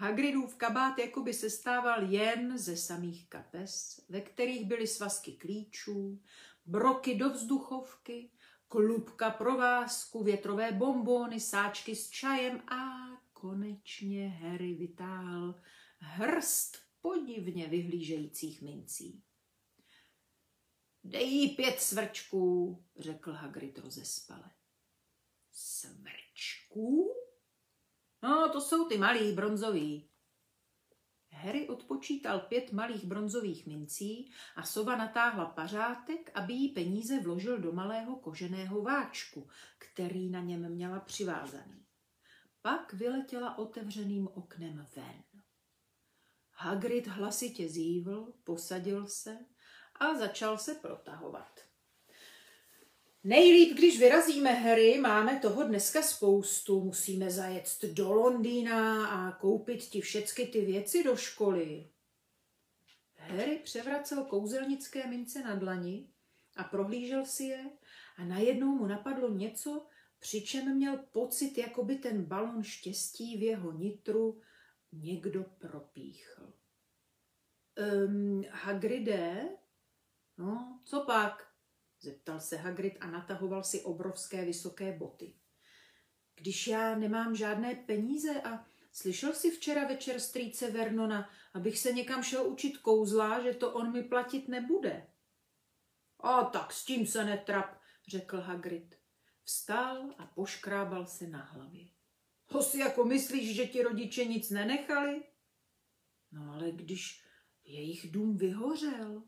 Hagridův 0.00 0.56
kabát 0.56 0.98
jakoby 0.98 1.34
se 1.34 1.50
stával 1.50 2.02
jen 2.02 2.58
ze 2.58 2.76
samých 2.76 3.28
kapes, 3.28 4.04
ve 4.08 4.20
kterých 4.20 4.66
byly 4.66 4.86
svazky 4.86 5.32
klíčů, 5.32 6.22
broky 6.66 7.14
do 7.14 7.30
vzduchovky, 7.30 8.30
klubka 8.68 9.30
provázku, 9.30 10.24
větrové 10.24 10.72
bombóny, 10.72 11.40
sáčky 11.40 11.96
s 11.96 12.10
čajem 12.10 12.60
a 12.68 13.08
konečně 13.32 14.28
Harry 14.28 14.74
vytáhl 14.74 15.60
hrst 15.98 16.76
podivně 17.00 17.66
vyhlížejících 17.66 18.62
mincí. 18.62 19.22
Dej 21.04 21.28
jí 21.28 21.48
pět 21.56 21.80
svrčků, 21.80 22.84
řekl 22.96 23.32
Hagrid 23.32 23.78
rozespale. 23.78 24.50
Svrčků? 25.52 27.14
No, 28.22 28.48
to 28.52 28.60
jsou 28.60 28.88
ty 28.88 28.98
malý, 28.98 29.32
bronzový. 29.32 30.08
Harry 31.30 31.68
odpočítal 31.68 32.40
pět 32.40 32.72
malých 32.72 33.04
bronzových 33.04 33.66
mincí 33.66 34.32
a 34.56 34.62
sova 34.62 34.96
natáhla 34.96 35.46
pařátek, 35.46 36.30
aby 36.34 36.52
jí 36.52 36.68
peníze 36.68 37.20
vložil 37.20 37.58
do 37.58 37.72
malého 37.72 38.16
koženého 38.16 38.82
váčku, 38.82 39.48
který 39.78 40.30
na 40.30 40.40
něm 40.40 40.68
měla 40.72 41.00
přivázaný. 41.00 41.86
Pak 42.62 42.92
vyletěla 42.92 43.58
otevřeným 43.58 44.28
oknem 44.28 44.86
ven. 44.96 45.22
Hagrid 46.52 47.06
hlasitě 47.06 47.68
zívl, 47.68 48.32
posadil 48.44 49.06
se 49.06 49.38
a 50.00 50.14
začal 50.14 50.58
se 50.58 50.74
protahovat. 50.74 51.67
Nejlíp, 53.24 53.76
když 53.76 53.98
vyrazíme, 53.98 54.52
Harry, 54.52 54.98
máme 54.98 55.38
toho 55.38 55.62
dneska 55.62 56.02
spoustu. 56.02 56.84
Musíme 56.84 57.30
zajet 57.30 57.84
do 57.92 58.12
Londýna 58.12 59.06
a 59.06 59.32
koupit 59.32 59.82
ti 59.82 60.00
všechny 60.00 60.46
ty 60.46 60.64
věci 60.64 61.04
do 61.04 61.16
školy. 61.16 61.90
Harry 63.16 63.58
převracel 63.58 64.24
kouzelnické 64.24 65.06
mince 65.06 65.42
na 65.42 65.54
dlani 65.54 66.08
a 66.56 66.64
prohlížel 66.64 67.26
si 67.26 67.44
je 67.44 67.70
a 68.16 68.24
najednou 68.24 68.66
mu 68.66 68.86
napadlo 68.86 69.28
něco, 69.28 69.86
přičem 70.18 70.76
měl 70.76 70.96
pocit, 70.96 71.58
jako 71.58 71.84
by 71.84 71.96
ten 71.96 72.24
balon 72.24 72.62
štěstí 72.62 73.36
v 73.36 73.42
jeho 73.42 73.72
nitru 73.72 74.40
někdo 74.92 75.44
propíchl. 75.58 76.52
Um, 78.06 78.44
Hagride? 78.50 79.48
No, 80.38 80.80
co 80.84 81.04
pak? 81.04 81.47
Zeptal 82.00 82.40
se 82.40 82.56
Hagrid 82.56 82.96
a 83.00 83.06
natahoval 83.06 83.64
si 83.64 83.82
obrovské 83.82 84.44
vysoké 84.44 84.92
boty. 84.92 85.34
Když 86.34 86.66
já 86.66 86.94
nemám 86.94 87.36
žádné 87.36 87.74
peníze 87.74 88.42
a 88.42 88.66
slyšel 88.92 89.32
si 89.32 89.50
včera 89.50 89.88
večer 89.88 90.20
strýce 90.20 90.70
Vernona, 90.70 91.30
abych 91.54 91.78
se 91.78 91.92
někam 91.92 92.22
šel 92.22 92.46
učit 92.46 92.78
kouzla, 92.78 93.42
že 93.42 93.54
to 93.54 93.72
on 93.72 93.92
mi 93.92 94.02
platit 94.02 94.48
nebude. 94.48 95.06
A 96.20 96.44
tak 96.44 96.72
s 96.72 96.84
tím 96.84 97.06
se 97.06 97.24
netrap, 97.24 97.78
řekl 98.08 98.40
Hagrid. 98.40 98.94
Vstál 99.44 100.14
a 100.18 100.26
poškrábal 100.26 101.06
se 101.06 101.28
na 101.28 101.44
hlavě. 101.44 101.88
Ho 102.48 102.62
si 102.62 102.78
jako 102.78 103.04
myslíš, 103.04 103.56
že 103.56 103.66
ti 103.66 103.82
rodiče 103.82 104.24
nic 104.24 104.50
nenechali? 104.50 105.22
No 106.32 106.52
ale 106.52 106.70
když 106.70 107.22
jejich 107.64 108.10
dům 108.10 108.36
vyhořel, 108.36 109.22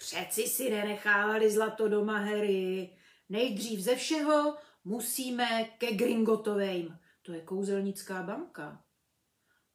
Přeci 0.00 0.42
si 0.42 0.70
nenechávali 0.70 1.50
zlato 1.50 1.88
doma, 1.88 2.18
Harry. 2.18 2.96
Nejdřív 3.28 3.80
ze 3.80 3.96
všeho 3.96 4.56
musíme 4.84 5.64
ke 5.64 5.92
Gringotovejm. 5.92 6.98
To 7.22 7.32
je 7.32 7.40
kouzelnická 7.40 8.22
banka. 8.22 8.84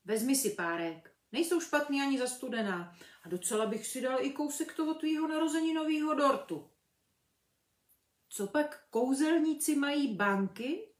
Vezmi 0.05 0.35
si 0.35 0.49
párek. 0.49 1.15
Nejsou 1.31 1.59
špatný 1.59 2.01
ani 2.01 2.19
za 2.19 2.27
studená. 2.27 2.97
A 3.23 3.29
docela 3.29 3.65
bych 3.65 3.87
si 3.87 4.01
dal 4.01 4.25
i 4.25 4.31
kousek 4.31 4.75
toho 4.75 4.93
tvýho 4.93 5.27
narozeninového 5.27 6.13
dortu. 6.13 6.69
Co 8.29 8.47
pak 8.47 8.87
kouzelníci 8.89 9.75
mají 9.75 10.15
banky? 10.15 10.93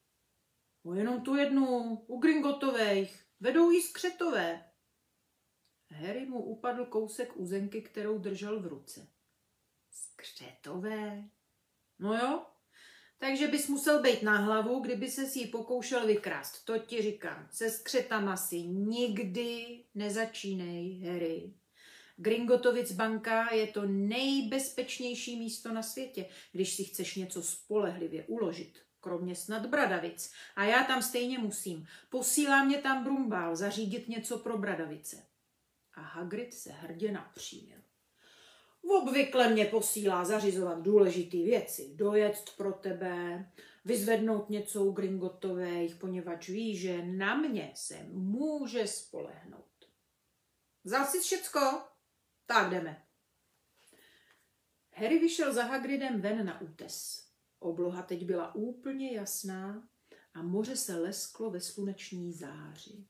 O 0.84 0.94
jenom 0.94 1.22
tu 1.22 1.36
jednu, 1.36 1.96
u 2.08 2.20
Gringotovejch. 2.20 3.26
Vedou 3.40 3.72
i 3.72 3.82
skřetové. 3.82 4.72
Harry 5.90 6.26
mu 6.26 6.44
upadl 6.44 6.86
kousek 6.86 7.38
uzenky, 7.38 7.82
kterou 7.82 8.18
držel 8.18 8.60
v 8.60 8.68
ruce. 8.68 9.15
Skřetové? 10.26 11.24
No 12.00 12.14
jo, 12.14 12.46
takže 13.18 13.48
bys 13.48 13.68
musel 13.68 14.02
být 14.02 14.24
na 14.24 14.38
hlavu, 14.38 14.80
kdyby 14.80 15.12
se 15.12 15.26
si 15.26 15.40
ji 15.40 15.48
pokoušel 15.48 16.08
vykrást. 16.08 16.66
To 16.66 16.78
ti 16.78 17.02
říkám. 17.02 17.48
Se 17.52 17.70
skřetama 17.70 18.38
si 18.38 18.62
nikdy 18.62 19.84
nezačínej, 19.96 21.02
Harry. 21.06 21.54
Gringotovic 22.18 22.92
banka 22.92 23.54
je 23.54 23.68
to 23.68 23.86
nejbezpečnější 23.86 25.40
místo 25.40 25.74
na 25.74 25.84
světě, 25.84 26.30
když 26.52 26.74
si 26.74 26.84
chceš 26.84 27.16
něco 27.16 27.44
spolehlivě 27.44 28.24
uložit. 28.24 28.80
Kromě 29.00 29.36
snad 29.36 29.66
Bradavic. 29.66 30.34
A 30.56 30.64
já 30.64 30.84
tam 30.84 31.02
stejně 31.02 31.40
musím. 31.40 31.88
Posílá 32.10 32.64
mě 32.64 32.78
tam 32.78 33.04
Brumbál 33.04 33.56
zařídit 33.56 34.08
něco 34.08 34.40
pro 34.40 34.58
Bradavice. 34.58 35.26
A 35.94 36.02
Hagrid 36.02 36.54
se 36.54 36.72
hrdě 36.72 37.12
napřímil. 37.12 37.85
Obvykle 38.88 39.50
mě 39.50 39.66
posílá 39.66 40.26
zařizovat 40.26 40.82
důležité 40.82 41.38
věci, 41.38 41.92
dojet 41.96 42.54
pro 42.58 42.74
tebe, 42.74 43.52
vyzvednout 43.86 44.50
něco 44.50 44.86
u 44.86 44.92
Gringotových, 44.92 45.96
poněvadž 45.96 46.50
ví, 46.50 46.78
že 46.78 47.06
na 47.06 47.36
mě 47.36 47.72
se 47.76 48.04
může 48.10 48.88
spolehnout. 48.88 49.66
Vzal 50.84 51.06
jsi 51.06 51.20
všecko? 51.20 51.60
Tak 52.46 52.70
jdeme. 52.70 53.06
Harry 54.92 55.20
vyšel 55.20 55.54
za 55.54 55.64
Hagridem 55.64 56.22
ven 56.22 56.46
na 56.46 56.62
útes. 56.62 57.26
Obloha 57.60 58.02
teď 58.02 58.26
byla 58.26 58.56
úplně 58.56 59.12
jasná 59.12 59.88
a 60.34 60.42
moře 60.42 60.76
se 60.76 60.96
lesklo 60.96 61.50
ve 61.50 61.62
sluneční 61.62 62.34
záři. 62.34 63.06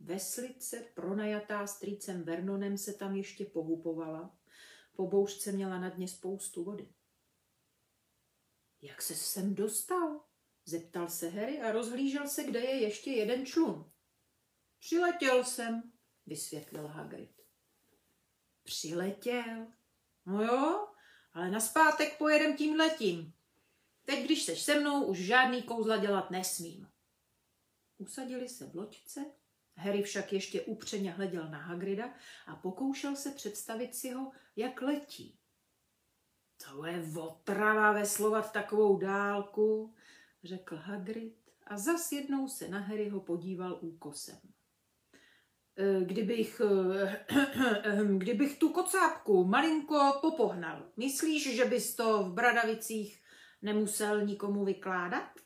Veslice, 0.00 0.84
pronajatá 0.94 1.66
strýcem 1.66 2.22
Vernonem, 2.22 2.78
se 2.78 2.92
tam 2.92 3.16
ještě 3.16 3.44
pohupovala 3.44 4.36
po 4.96 5.06
bouřce 5.06 5.52
měla 5.52 5.78
na 5.78 5.88
dně 5.88 6.08
spoustu 6.08 6.64
vody. 6.64 6.88
Jak 8.82 9.02
se 9.02 9.14
sem 9.14 9.54
dostal? 9.54 10.24
Zeptal 10.64 11.08
se 11.08 11.28
Harry 11.28 11.60
a 11.60 11.72
rozhlížel 11.72 12.28
se, 12.28 12.44
kde 12.44 12.60
je 12.60 12.80
ještě 12.80 13.10
jeden 13.10 13.46
člun. 13.46 13.92
Přiletěl 14.78 15.44
jsem, 15.44 15.92
vysvětlil 16.26 16.86
Hagrid. 16.86 17.42
Přiletěl? 18.62 19.66
No 20.26 20.42
jo, 20.42 20.88
ale 21.32 21.50
naspátek 21.50 22.18
pojedem 22.18 22.56
tím 22.56 22.76
letím. 22.76 23.32
Teď, 24.04 24.24
když 24.24 24.44
seš 24.44 24.62
se 24.62 24.80
mnou, 24.80 25.06
už 25.06 25.18
žádný 25.18 25.62
kouzla 25.62 25.96
dělat 25.96 26.30
nesmím. 26.30 26.88
Usadili 27.98 28.48
se 28.48 28.66
v 28.66 28.76
loďce 28.76 29.24
Harry 29.76 30.02
však 30.02 30.32
ještě 30.32 30.60
upřeně 30.62 31.12
hleděl 31.12 31.48
na 31.48 31.58
Hagrida 31.58 32.14
a 32.46 32.56
pokoušel 32.56 33.16
se 33.16 33.30
představit 33.30 33.94
si 33.94 34.10
ho, 34.10 34.32
jak 34.56 34.82
letí. 34.82 35.38
To 36.66 36.86
je 36.86 37.04
otrava 37.18 37.92
veslovat 37.92 38.52
takovou 38.52 38.98
dálku, 38.98 39.94
řekl 40.44 40.76
Hagrid 40.76 41.46
a 41.66 41.78
zas 41.78 42.12
jednou 42.12 42.48
se 42.48 42.68
na 42.68 42.78
Harryho 42.78 43.20
podíval 43.20 43.78
úkosem. 43.80 44.38
E, 45.76 46.04
kdybych, 46.04 46.60
e, 46.60 48.04
kdybych 48.18 48.58
tu 48.58 48.68
kocápku 48.68 49.44
malinko 49.44 50.18
popohnal, 50.20 50.92
myslíš, 50.96 51.56
že 51.56 51.64
bys 51.64 51.96
to 51.96 52.22
v 52.22 52.32
Bradavicích 52.32 53.22
nemusel 53.62 54.26
nikomu 54.26 54.64
vykládat? 54.64 55.45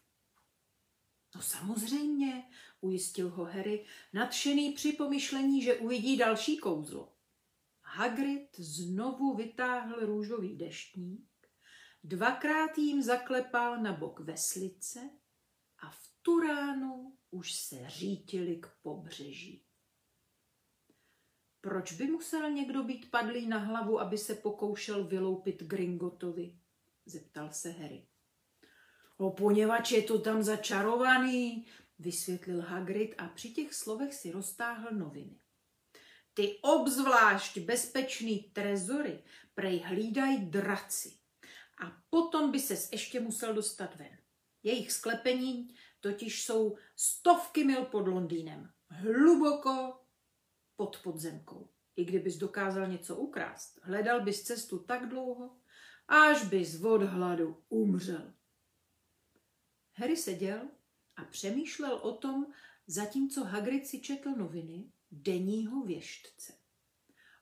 No 1.35 1.43
samozřejmě, 1.43 2.51
ujistil 2.81 3.31
ho 3.31 3.45
Harry, 3.45 3.87
nadšený 4.13 4.73
při 4.73 4.93
pomyšlení, 4.93 5.63
že 5.63 5.77
uvidí 5.77 6.17
další 6.17 6.59
kouzlo. 6.59 7.13
Hagrid 7.83 8.57
znovu 8.59 9.35
vytáhl 9.35 10.07
růžový 10.07 10.57
deštník, 10.57 11.49
dvakrát 12.05 12.79
jim 12.79 13.03
zaklepal 13.03 13.83
na 13.83 13.93
bok 13.93 14.21
veslice 14.21 15.11
a 15.79 15.91
v 15.91 16.11
tu 16.23 16.41
ránu 16.41 17.17
už 17.31 17.53
se 17.53 17.77
řítili 17.89 18.57
k 18.57 18.69
pobřeží. 18.83 19.65
Proč 21.61 21.93
by 21.93 22.07
musel 22.07 22.51
někdo 22.51 22.83
být 22.83 23.11
padlý 23.11 23.47
na 23.47 23.59
hlavu, 23.59 24.01
aby 24.01 24.19
se 24.19 24.35
pokoušel 24.35 25.05
vyloupit 25.05 25.63
Gringotovi? 25.63 26.59
zeptal 27.07 27.53
se 27.53 27.71
Harry. 27.71 28.07
O, 29.21 29.31
poněvadž 29.31 29.93
je 29.93 30.03
to 30.03 30.19
tam 30.19 30.43
začarovaný, 30.43 31.67
vysvětlil 31.99 32.61
Hagrid 32.61 33.15
a 33.19 33.29
při 33.29 33.51
těch 33.51 33.75
slovech 33.75 34.15
si 34.15 34.31
roztáhl 34.31 34.89
noviny. 34.93 35.41
Ty 36.35 36.59
obzvlášť 36.63 37.59
bezpečný 37.59 38.39
trezory 38.39 39.23
prej 39.55 39.79
hlídají 39.79 40.47
draci. 40.47 41.19
A 41.85 42.03
potom 42.11 42.51
by 42.51 42.61
ses 42.61 42.93
ještě 42.93 43.21
musel 43.21 43.55
dostat 43.55 43.97
ven. 43.97 44.19
Jejich 44.63 44.93
sklepení 44.93 45.75
totiž 46.01 46.45
jsou 46.45 46.77
stovky 46.97 47.65
mil 47.65 47.85
pod 47.85 48.09
Londýnem, 48.09 48.71
hluboko 48.89 50.01
pod 50.77 51.03
podzemkou. 51.03 51.71
I 51.97 52.05
kdybys 52.05 52.37
dokázal 52.37 52.87
něco 52.87 53.17
ukrást, 53.17 53.81
hledal 53.83 54.21
bys 54.21 54.43
cestu 54.43 54.79
tak 54.79 55.09
dlouho, 55.09 55.57
až 56.09 56.45
bys 56.45 56.85
od 56.85 57.03
hladu 57.03 57.63
umřel. 57.69 58.40
Harry 59.93 60.17
seděl 60.17 60.69
a 61.17 61.25
přemýšlel 61.25 61.95
o 61.95 62.17
tom, 62.17 62.47
zatímco 62.87 63.45
Hagrid 63.45 63.87
si 63.87 64.01
četl 64.01 64.31
noviny 64.31 64.93
denního 65.11 65.83
věštce. 65.83 66.53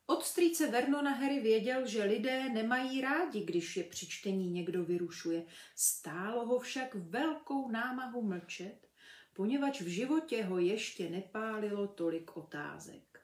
Od 0.07 0.25
strýce 0.25 0.71
Vernona 0.71 1.11
Harry 1.11 1.41
věděl, 1.41 1.87
že 1.87 2.05
lidé 2.05 2.49
nemají 2.49 3.01
rádi, 3.01 3.45
když 3.45 3.77
je 3.77 3.85
při 3.85 4.07
čtení 4.07 4.51
někdo 4.51 4.85
vyrušuje. 4.85 5.47
Stálo 5.77 6.47
ho 6.47 6.59
však 6.59 6.95
velkou 6.95 7.71
námahu 7.71 8.23
mlčet, 8.23 8.89
poněvadž 9.35 9.81
v 9.81 9.87
životě 9.87 10.45
ho 10.45 10.59
ještě 10.59 11.11
nepálilo 11.11 11.89
tolik 11.89 12.37
otázek. 12.37 13.21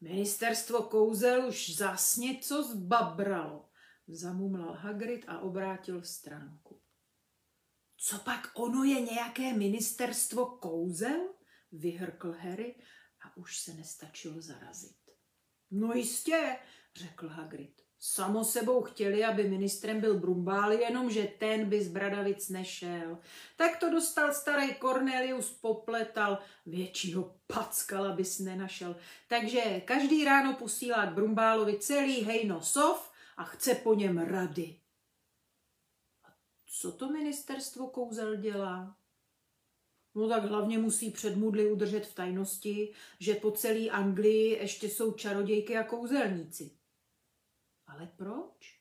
Ministerstvo 0.00 0.82
kouzel 0.82 1.48
už 1.48 1.76
zas 1.76 2.16
něco 2.16 2.62
zbabralo, 2.62 3.68
zamumlal 4.08 4.72
Hagrid 4.72 5.24
a 5.28 5.38
obrátil 5.38 6.02
stránku. 6.02 6.81
Co 8.04 8.18
pak 8.18 8.50
ono 8.54 8.84
je 8.84 9.00
nějaké 9.00 9.52
ministerstvo 9.52 10.46
kouzel? 10.46 11.28
Vyhrkl 11.72 12.32
Harry 12.32 12.74
a 13.24 13.36
už 13.36 13.58
se 13.58 13.74
nestačilo 13.74 14.40
zarazit. 14.40 14.96
No 15.70 15.92
jistě, 15.92 16.56
řekl 16.96 17.28
Hagrid. 17.28 17.82
Samo 17.98 18.44
sebou 18.44 18.82
chtěli, 18.82 19.24
aby 19.24 19.48
ministrem 19.48 20.00
byl 20.00 20.20
Brumbál, 20.20 20.72
jenomže 20.72 21.24
ten 21.38 21.68
by 21.68 21.84
z 21.84 21.88
Bradavic 21.88 22.48
nešel. 22.48 23.18
Tak 23.56 23.76
to 23.76 23.90
dostal 23.90 24.34
starý 24.34 24.74
Cornelius, 24.74 25.50
popletal, 25.50 26.38
většího 26.66 27.36
packala 27.46 28.12
bys 28.12 28.38
nenašel. 28.38 28.96
Takže 29.28 29.80
každý 29.84 30.24
ráno 30.24 30.54
posílá 30.54 31.06
k 31.06 31.14
Brumbálovi 31.14 31.78
celý 31.78 32.22
hejno 32.22 32.62
sov 32.62 33.12
a 33.36 33.44
chce 33.44 33.74
po 33.74 33.94
něm 33.94 34.18
rady. 34.18 34.81
Co 36.74 36.92
to 36.92 37.08
ministerstvo 37.08 37.86
kouzel 37.86 38.36
dělá? 38.36 38.96
No 40.14 40.28
tak 40.28 40.44
hlavně 40.44 40.78
musí 40.78 41.10
předmudly 41.10 41.72
udržet 41.72 42.06
v 42.06 42.14
tajnosti, 42.14 42.94
že 43.18 43.34
po 43.34 43.50
celé 43.50 43.90
Anglii 43.90 44.50
ještě 44.50 44.88
jsou 44.88 45.12
čarodějky 45.12 45.76
a 45.76 45.84
kouzelníci. 45.84 46.70
Ale 47.86 48.12
proč? 48.16 48.80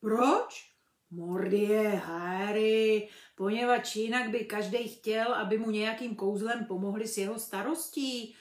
Proč? 0.00 0.74
Mordie, 1.10 1.88
Harry, 1.88 3.08
poněvadž 3.34 3.96
jinak 3.96 4.30
by 4.30 4.44
každý 4.44 4.88
chtěl, 4.88 5.34
aby 5.34 5.58
mu 5.58 5.70
nějakým 5.70 6.16
kouzlem 6.16 6.64
pomohli 6.64 7.08
s 7.08 7.18
jeho 7.18 7.38
starostí. 7.38 8.36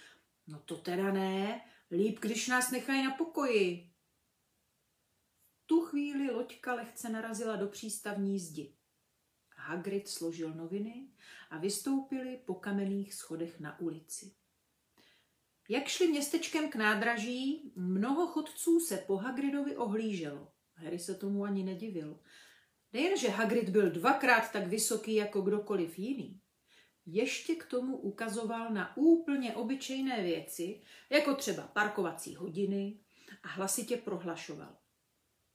No 0.47 0.59
to 0.59 0.77
teda 0.77 1.11
ne, 1.11 1.61
líp, 1.91 2.19
když 2.19 2.47
nás 2.47 2.71
nechají 2.71 3.03
na 3.03 3.11
pokoji. 3.11 3.91
Tu 5.69 5.81
chvíli 5.81 6.31
loďka 6.31 6.73
lehce 6.73 7.09
narazila 7.09 7.55
do 7.55 7.67
přístavní 7.67 8.39
zdi. 8.39 8.73
Hagrid 9.55 10.07
složil 10.07 10.53
noviny 10.53 11.09
a 11.49 11.57
vystoupili 11.57 12.39
po 12.45 12.55
kamenných 12.55 13.13
schodech 13.13 13.59
na 13.59 13.79
ulici. 13.79 14.35
Jak 15.69 15.87
šli 15.87 16.07
městečkem 16.07 16.69
k 16.69 16.75
nádraží, 16.75 17.73
mnoho 17.75 18.27
chodců 18.27 18.79
se 18.79 18.97
po 18.97 19.15
Hagridovi 19.15 19.75
ohlíželo. 19.75 20.51
Harry 20.73 20.99
se 20.99 21.15
tomu 21.15 21.43
ani 21.43 21.63
nedivil. 21.63 22.19
Nejen, 22.93 23.17
že 23.17 23.29
Hagrid 23.29 23.69
byl 23.69 23.91
dvakrát 23.91 24.51
tak 24.51 24.67
vysoký 24.67 25.15
jako 25.15 25.41
kdokoliv 25.41 25.99
jiný, 25.99 26.41
ještě 27.05 27.55
k 27.55 27.65
tomu 27.65 27.97
ukazoval 27.97 28.73
na 28.73 28.97
úplně 28.97 29.55
obyčejné 29.55 30.23
věci, 30.23 30.81
jako 31.09 31.35
třeba 31.35 31.63
parkovací 31.63 32.35
hodiny 32.35 32.99
a 33.43 33.47
hlasitě 33.47 33.97
prohlašoval. 33.97 34.77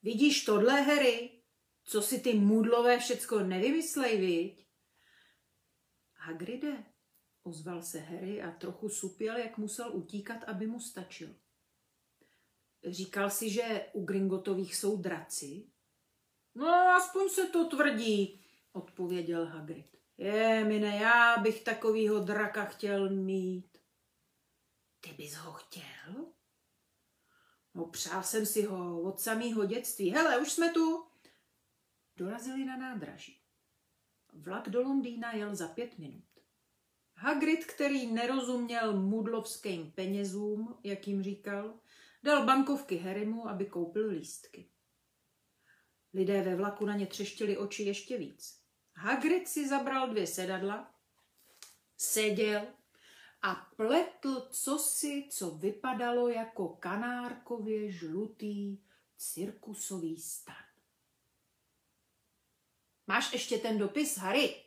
Vidíš 0.03 0.45
tohle, 0.45 0.81
Harry? 0.81 1.43
Co 1.85 2.03
si 2.03 2.21
ty 2.21 2.35
mudlové 2.35 2.99
všecko 2.99 3.41
nevymyslej, 3.41 4.21
viď? 4.21 4.67
Hagride, 6.15 6.85
ozval 7.43 7.83
se 7.83 7.99
Harry 7.99 8.43
a 8.43 8.51
trochu 8.51 8.89
supěl, 8.89 9.37
jak 9.37 9.59
musel 9.59 9.97
utíkat, 9.97 10.45
aby 10.45 10.67
mu 10.67 10.81
stačil. 10.81 11.35
Říkal 12.87 13.31
si, 13.31 13.51
že 13.51 13.87
u 13.93 14.05
Gringotových 14.05 14.77
jsou 14.77 14.97
draci? 14.97 15.71
No, 16.55 16.69
aspoň 16.69 17.29
se 17.29 17.47
to 17.47 17.69
tvrdí, 17.69 18.45
odpověděl 18.73 19.47
Hagrid. 19.47 19.97
Je, 20.19 20.65
mine, 20.65 20.97
já 20.97 21.37
bych 21.39 21.65
takovýho 21.65 22.21
draka 22.21 22.65
chtěl 22.65 23.11
mít. 23.11 23.79
Ty 25.01 25.13
bys 25.13 25.35
ho 25.35 25.53
chtěl? 25.53 26.33
No, 27.75 27.87
přál 27.87 28.23
jsem 28.23 28.47
si 28.47 28.63
ho 28.63 29.03
od 29.03 29.21
samého 29.21 29.65
dětství. 29.65 30.11
Hele, 30.11 30.39
už 30.39 30.53
jsme 30.53 30.73
tu. 30.73 31.05
Dorazili 32.17 32.65
na 32.65 32.77
nádraží. 32.77 33.41
Vlak 34.33 34.69
do 34.69 34.83
Londýna 34.83 35.33
jel 35.33 35.57
za 35.57 35.69
pět 35.69 35.99
minut. 35.99 36.25
Hagrid, 37.17 37.65
který 37.65 38.07
nerozuměl 38.07 39.01
mudlovským 39.01 39.93
penězům, 39.93 40.79
jak 40.85 41.09
jim 41.09 41.23
říkal, 41.23 41.81
dal 42.23 42.47
bankovky 42.47 42.97
Harrymu, 42.97 43.49
aby 43.49 43.67
koupil 43.67 44.09
lístky. 44.09 44.71
Lidé 46.15 46.43
ve 46.43 46.57
vlaku 46.57 46.87
na 46.87 46.97
ně 46.97 47.07
třeštili 47.07 47.57
oči 47.57 47.83
ještě 47.83 48.19
víc. 48.19 48.61
Hagrid 48.97 49.49
si 49.49 49.69
zabral 49.69 50.09
dvě 50.09 50.27
sedadla, 50.27 50.95
seděl 51.97 52.67
a 53.43 53.55
pletl 53.55 54.49
cosi, 54.51 55.29
co 55.31 55.51
vypadalo 55.51 56.29
jako 56.29 56.69
kanárkově 56.69 57.93
žlutý 57.93 58.79
cirkusový 59.17 60.17
stan. 60.17 60.65
Máš 63.07 63.33
ještě 63.33 63.59
ten 63.59 63.79
dopis, 63.79 64.19
Harry? 64.19 64.65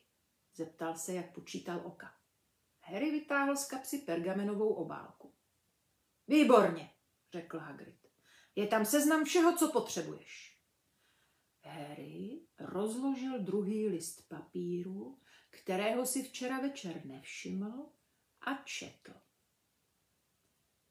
Zeptal 0.56 0.96
se, 0.96 1.14
jak 1.14 1.34
počítal 1.34 1.82
oka. 1.86 2.14
Harry 2.82 3.12
vytáhl 3.12 3.56
z 3.56 3.68
kapsy 3.68 3.98
pergamenovou 3.98 4.74
obálku. 4.74 5.34
Výborně, 6.28 6.94
řekl 7.34 7.58
Hagrid. 7.58 8.08
Je 8.56 8.68
tam 8.68 8.86
seznam 8.86 9.26
všeho, 9.26 9.58
co 9.58 9.72
potřebuješ. 9.72 10.60
Harry 11.64 12.42
rozložil 12.60 13.40
druhý 13.40 13.88
list 13.88 14.30
papíru, 14.30 15.20
kterého 15.50 16.06
si 16.06 16.24
včera 16.24 16.60
večer 16.60 17.06
nevšiml 17.06 17.90
a 18.46 18.64
četl. 18.64 19.14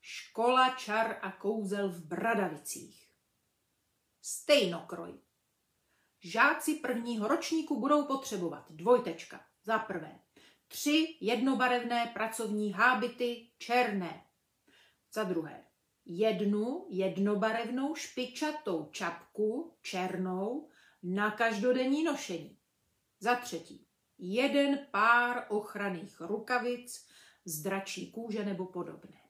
Škola 0.00 0.70
čar 0.70 1.18
a 1.22 1.32
kouzel 1.32 1.88
v 1.88 2.04
Bradavicích. 2.04 3.08
Stejnokroj. 4.22 5.20
Žáci 6.20 6.74
prvního 6.74 7.28
ročníku 7.28 7.80
budou 7.80 8.04
potřebovat 8.04 8.70
dvojtečka. 8.70 9.46
Za 9.62 9.78
prvé, 9.78 10.20
tři 10.68 11.18
jednobarevné 11.20 12.10
pracovní 12.14 12.72
hábity 12.72 13.50
černé. 13.58 14.26
Za 15.12 15.24
druhé, 15.24 15.64
jednu 16.04 16.86
jednobarevnou 16.90 17.94
špičatou 17.94 18.88
čapku 18.92 19.76
černou 19.82 20.70
na 21.02 21.30
každodenní 21.30 22.04
nošení. 22.04 22.58
Za 23.20 23.36
třetí, 23.36 23.86
jeden 24.18 24.86
pár 24.90 25.46
ochranných 25.48 26.20
rukavic 26.20 27.06
z 27.44 27.62
dračí 27.62 28.12
kůže 28.12 28.44
nebo 28.44 28.66
podobné. 28.66 29.20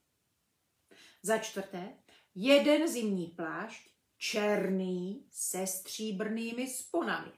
Za 1.23 1.39
čtvrté, 1.39 1.99
jeden 2.35 2.89
zimní 2.89 3.27
plášť 3.27 3.91
černý 4.17 5.27
se 5.31 5.67
stříbrnými 5.67 6.69
sponami. 6.69 7.33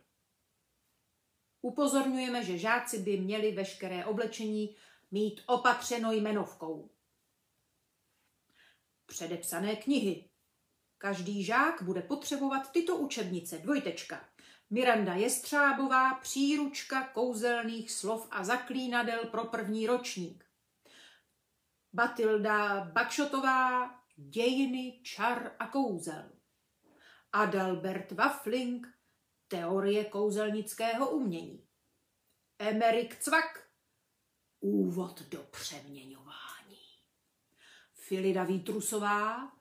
Upozorňujeme, 1.62 2.44
že 2.44 2.58
žáci 2.58 2.98
by 2.98 3.16
měli 3.16 3.52
veškeré 3.52 4.04
oblečení 4.04 4.76
mít 5.10 5.40
opatřeno 5.46 6.12
jmenovkou. 6.12 6.90
Předepsané 9.06 9.76
knihy. 9.76 10.30
Každý 10.98 11.44
žák 11.44 11.82
bude 11.82 12.02
potřebovat 12.02 12.72
tyto 12.72 12.96
učebnice. 12.96 13.58
Dvojtečka. 13.58 14.28
Miranda 14.70 15.14
Jestřábová, 15.14 16.14
příručka 16.14 17.08
kouzelných 17.08 17.90
slov 17.90 18.28
a 18.30 18.44
zaklínadel 18.44 19.24
pro 19.24 19.44
první 19.44 19.86
ročník. 19.86 20.45
Batilda 21.96 22.84
Bakšotová, 22.84 23.90
dějiny, 24.16 25.00
čar 25.02 25.56
a 25.58 25.66
kouzel. 25.66 26.32
Adalbert 27.32 28.12
Waffling, 28.12 28.86
teorie 29.48 30.04
kouzelnického 30.04 31.10
umění. 31.10 31.68
Emerik 32.58 33.18
Cvak, 33.18 33.70
úvod 34.60 35.22
do 35.22 35.42
přeměňování. 35.42 36.86
Filida 37.92 38.44
Vítrusová, 38.44 39.52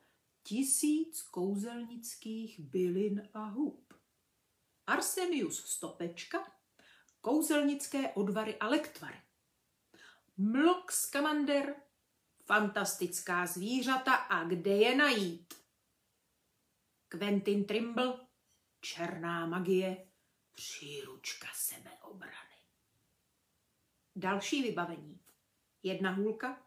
tisíc 0.44 1.22
kouzelnických 1.22 2.60
bylin 2.60 3.30
a 3.34 3.46
hub. 3.46 3.94
Arsenius 4.88 5.66
Stopečka, 5.66 6.52
kouzelnické 7.22 8.14
odvary 8.14 8.58
a 8.60 8.68
lektvary. 8.68 9.22
Mlok 10.38 10.92
Skamander, 10.92 11.85
fantastická 12.46 13.46
zvířata 13.46 14.16
a 14.16 14.44
kde 14.44 14.72
je 14.72 14.96
najít. 14.96 15.54
Quentin 17.08 17.66
Trimble, 17.66 18.28
černá 18.82 19.46
magie, 19.46 20.08
příručka 20.54 21.48
sebeobrany. 21.54 22.56
Další 24.16 24.64
vybavení. 24.64 25.20
Jedna 25.84 26.12
hůlka, 26.12 26.66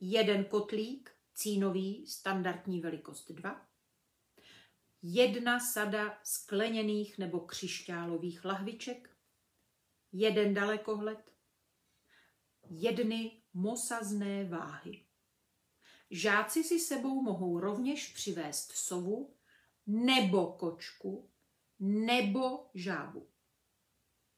jeden 0.00 0.44
kotlík, 0.44 1.10
cínový, 1.34 2.06
standardní 2.06 2.80
velikost 2.80 3.30
2, 3.30 3.68
jedna 5.02 5.60
sada 5.60 6.20
skleněných 6.22 7.18
nebo 7.18 7.40
křišťálových 7.40 8.44
lahviček, 8.44 9.16
jeden 10.12 10.54
dalekohled, 10.54 11.32
jedny 12.70 13.37
mosazné 13.54 14.44
váhy. 14.44 15.04
Žáci 16.10 16.64
si 16.64 16.80
sebou 16.80 17.22
mohou 17.22 17.60
rovněž 17.60 18.12
přivést 18.12 18.72
sovu 18.72 19.34
nebo 19.86 20.52
kočku 20.52 21.30
nebo 21.80 22.70
žábu. 22.74 23.28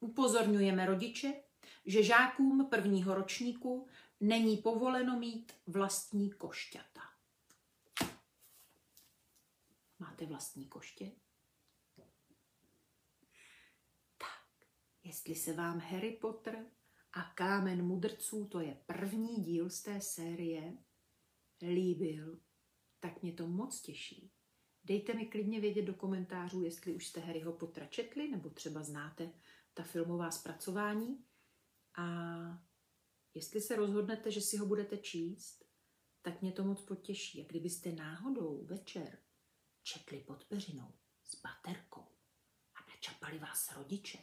Upozorňujeme 0.00 0.86
rodiče, 0.86 1.42
že 1.86 2.02
žákům 2.02 2.66
prvního 2.70 3.14
ročníku 3.14 3.88
není 4.20 4.56
povoleno 4.56 5.18
mít 5.18 5.52
vlastní 5.66 6.30
košťata. 6.30 7.00
Máte 9.98 10.26
vlastní 10.26 10.66
koště? 10.66 11.10
Tak, 14.18 14.68
jestli 15.04 15.34
se 15.34 15.52
vám 15.52 15.78
Harry 15.78 16.10
Potter 16.10 16.66
a 17.12 17.22
Kámen 17.22 17.86
mudrců, 17.86 18.48
to 18.48 18.60
je 18.60 18.80
první 18.86 19.36
díl 19.42 19.70
z 19.70 19.82
té 19.82 20.00
série, 20.00 20.78
líbil, 21.62 22.40
tak 23.00 23.22
mě 23.22 23.32
to 23.32 23.46
moc 23.46 23.80
těší. 23.80 24.32
Dejte 24.84 25.14
mi 25.14 25.26
klidně 25.26 25.60
vědět 25.60 25.82
do 25.82 25.94
komentářů, 25.94 26.62
jestli 26.62 26.94
už 26.94 27.06
jste 27.06 27.20
Harryho 27.20 27.52
Pottera 27.52 27.86
četli, 27.86 28.30
nebo 28.30 28.50
třeba 28.50 28.82
znáte 28.82 29.32
ta 29.74 29.82
filmová 29.82 30.30
zpracování. 30.30 31.24
A 31.98 32.06
jestli 33.34 33.60
se 33.60 33.76
rozhodnete, 33.76 34.30
že 34.30 34.40
si 34.40 34.56
ho 34.56 34.66
budete 34.66 34.98
číst, 34.98 35.64
tak 36.22 36.42
mě 36.42 36.52
to 36.52 36.64
moc 36.64 36.82
potěší. 36.82 37.42
A 37.42 37.46
kdybyste 37.46 37.92
náhodou 37.92 38.64
večer 38.64 39.18
četli 39.82 40.20
pod 40.20 40.44
peřinou 40.44 40.92
s 41.24 41.40
baterkou 41.42 42.06
a 42.74 42.90
nečapali 42.90 43.38
vás 43.38 43.76
rodiče, 43.76 44.18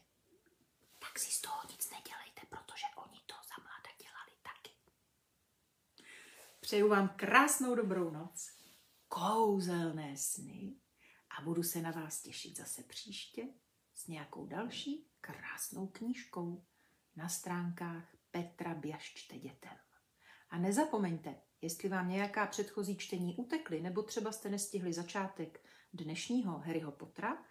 tak 1.17 1.23
si 1.23 1.31
z 1.31 1.41
toho 1.41 1.61
nic 1.69 1.89
nedělejte, 1.91 2.41
protože 2.49 2.85
oni 2.95 3.19
to 3.25 3.33
za 3.35 3.63
mláda 3.63 3.89
dělali 4.01 4.31
taky. 4.43 4.71
Přeju 6.59 6.89
vám 6.89 7.09
krásnou 7.09 7.75
dobrou 7.75 8.09
noc, 8.09 8.51
kouzelné 9.07 10.17
sny 10.17 10.75
a 11.37 11.41
budu 11.41 11.63
se 11.63 11.81
na 11.81 11.91
vás 11.91 12.21
těšit 12.21 12.57
zase 12.57 12.83
příště 12.83 13.47
s 13.95 14.07
nějakou 14.07 14.45
další 14.45 15.11
krásnou 15.21 15.87
knížkou 15.87 16.65
na 17.15 17.29
stránkách 17.29 18.15
Petra 18.31 18.75
Běžčte 18.75 19.37
dětem. 19.37 19.77
A 20.49 20.57
nezapomeňte, 20.57 21.41
jestli 21.61 21.89
vám 21.89 22.09
nějaká 22.09 22.47
předchozí 22.47 22.97
čtení 22.97 23.35
utekly, 23.35 23.81
nebo 23.81 24.03
třeba 24.03 24.31
jste 24.31 24.49
nestihli 24.49 24.93
začátek 24.93 25.65
dnešního 25.93 26.59
Harryho 26.59 26.91
Pottera, 26.91 27.45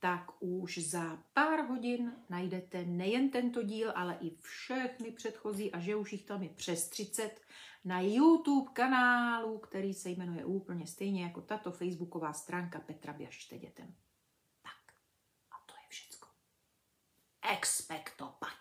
tak 0.00 0.42
už 0.42 0.78
za 0.78 1.22
pár 1.32 1.60
hodin 1.68 2.12
najdete 2.28 2.84
nejen 2.84 3.30
tento 3.30 3.62
díl, 3.62 3.92
ale 3.94 4.18
i 4.20 4.36
všechny 4.40 5.10
předchozí 5.10 5.72
a 5.72 5.80
že 5.80 5.96
už 5.96 6.12
jich 6.12 6.24
tam 6.24 6.42
je 6.42 6.48
přes 6.48 6.88
30 6.88 7.40
na 7.84 8.00
YouTube 8.00 8.70
kanálu, 8.72 9.58
který 9.58 9.94
se 9.94 10.10
jmenuje 10.10 10.44
úplně 10.44 10.86
stejně 10.86 11.22
jako 11.22 11.40
tato 11.40 11.72
facebooková 11.72 12.32
stránka 12.32 12.80
Petra 12.80 13.12
Běžte 13.12 13.58
dětem. 13.58 13.94
Tak, 14.62 14.94
a 15.50 15.56
to 15.66 15.74
je 15.74 15.88
všecko. 15.88 16.28
Expecto 17.52 18.36
patronum. 18.38 18.40
Pa, 18.40 18.48
pa, 18.48 18.50
pa. 18.52 18.59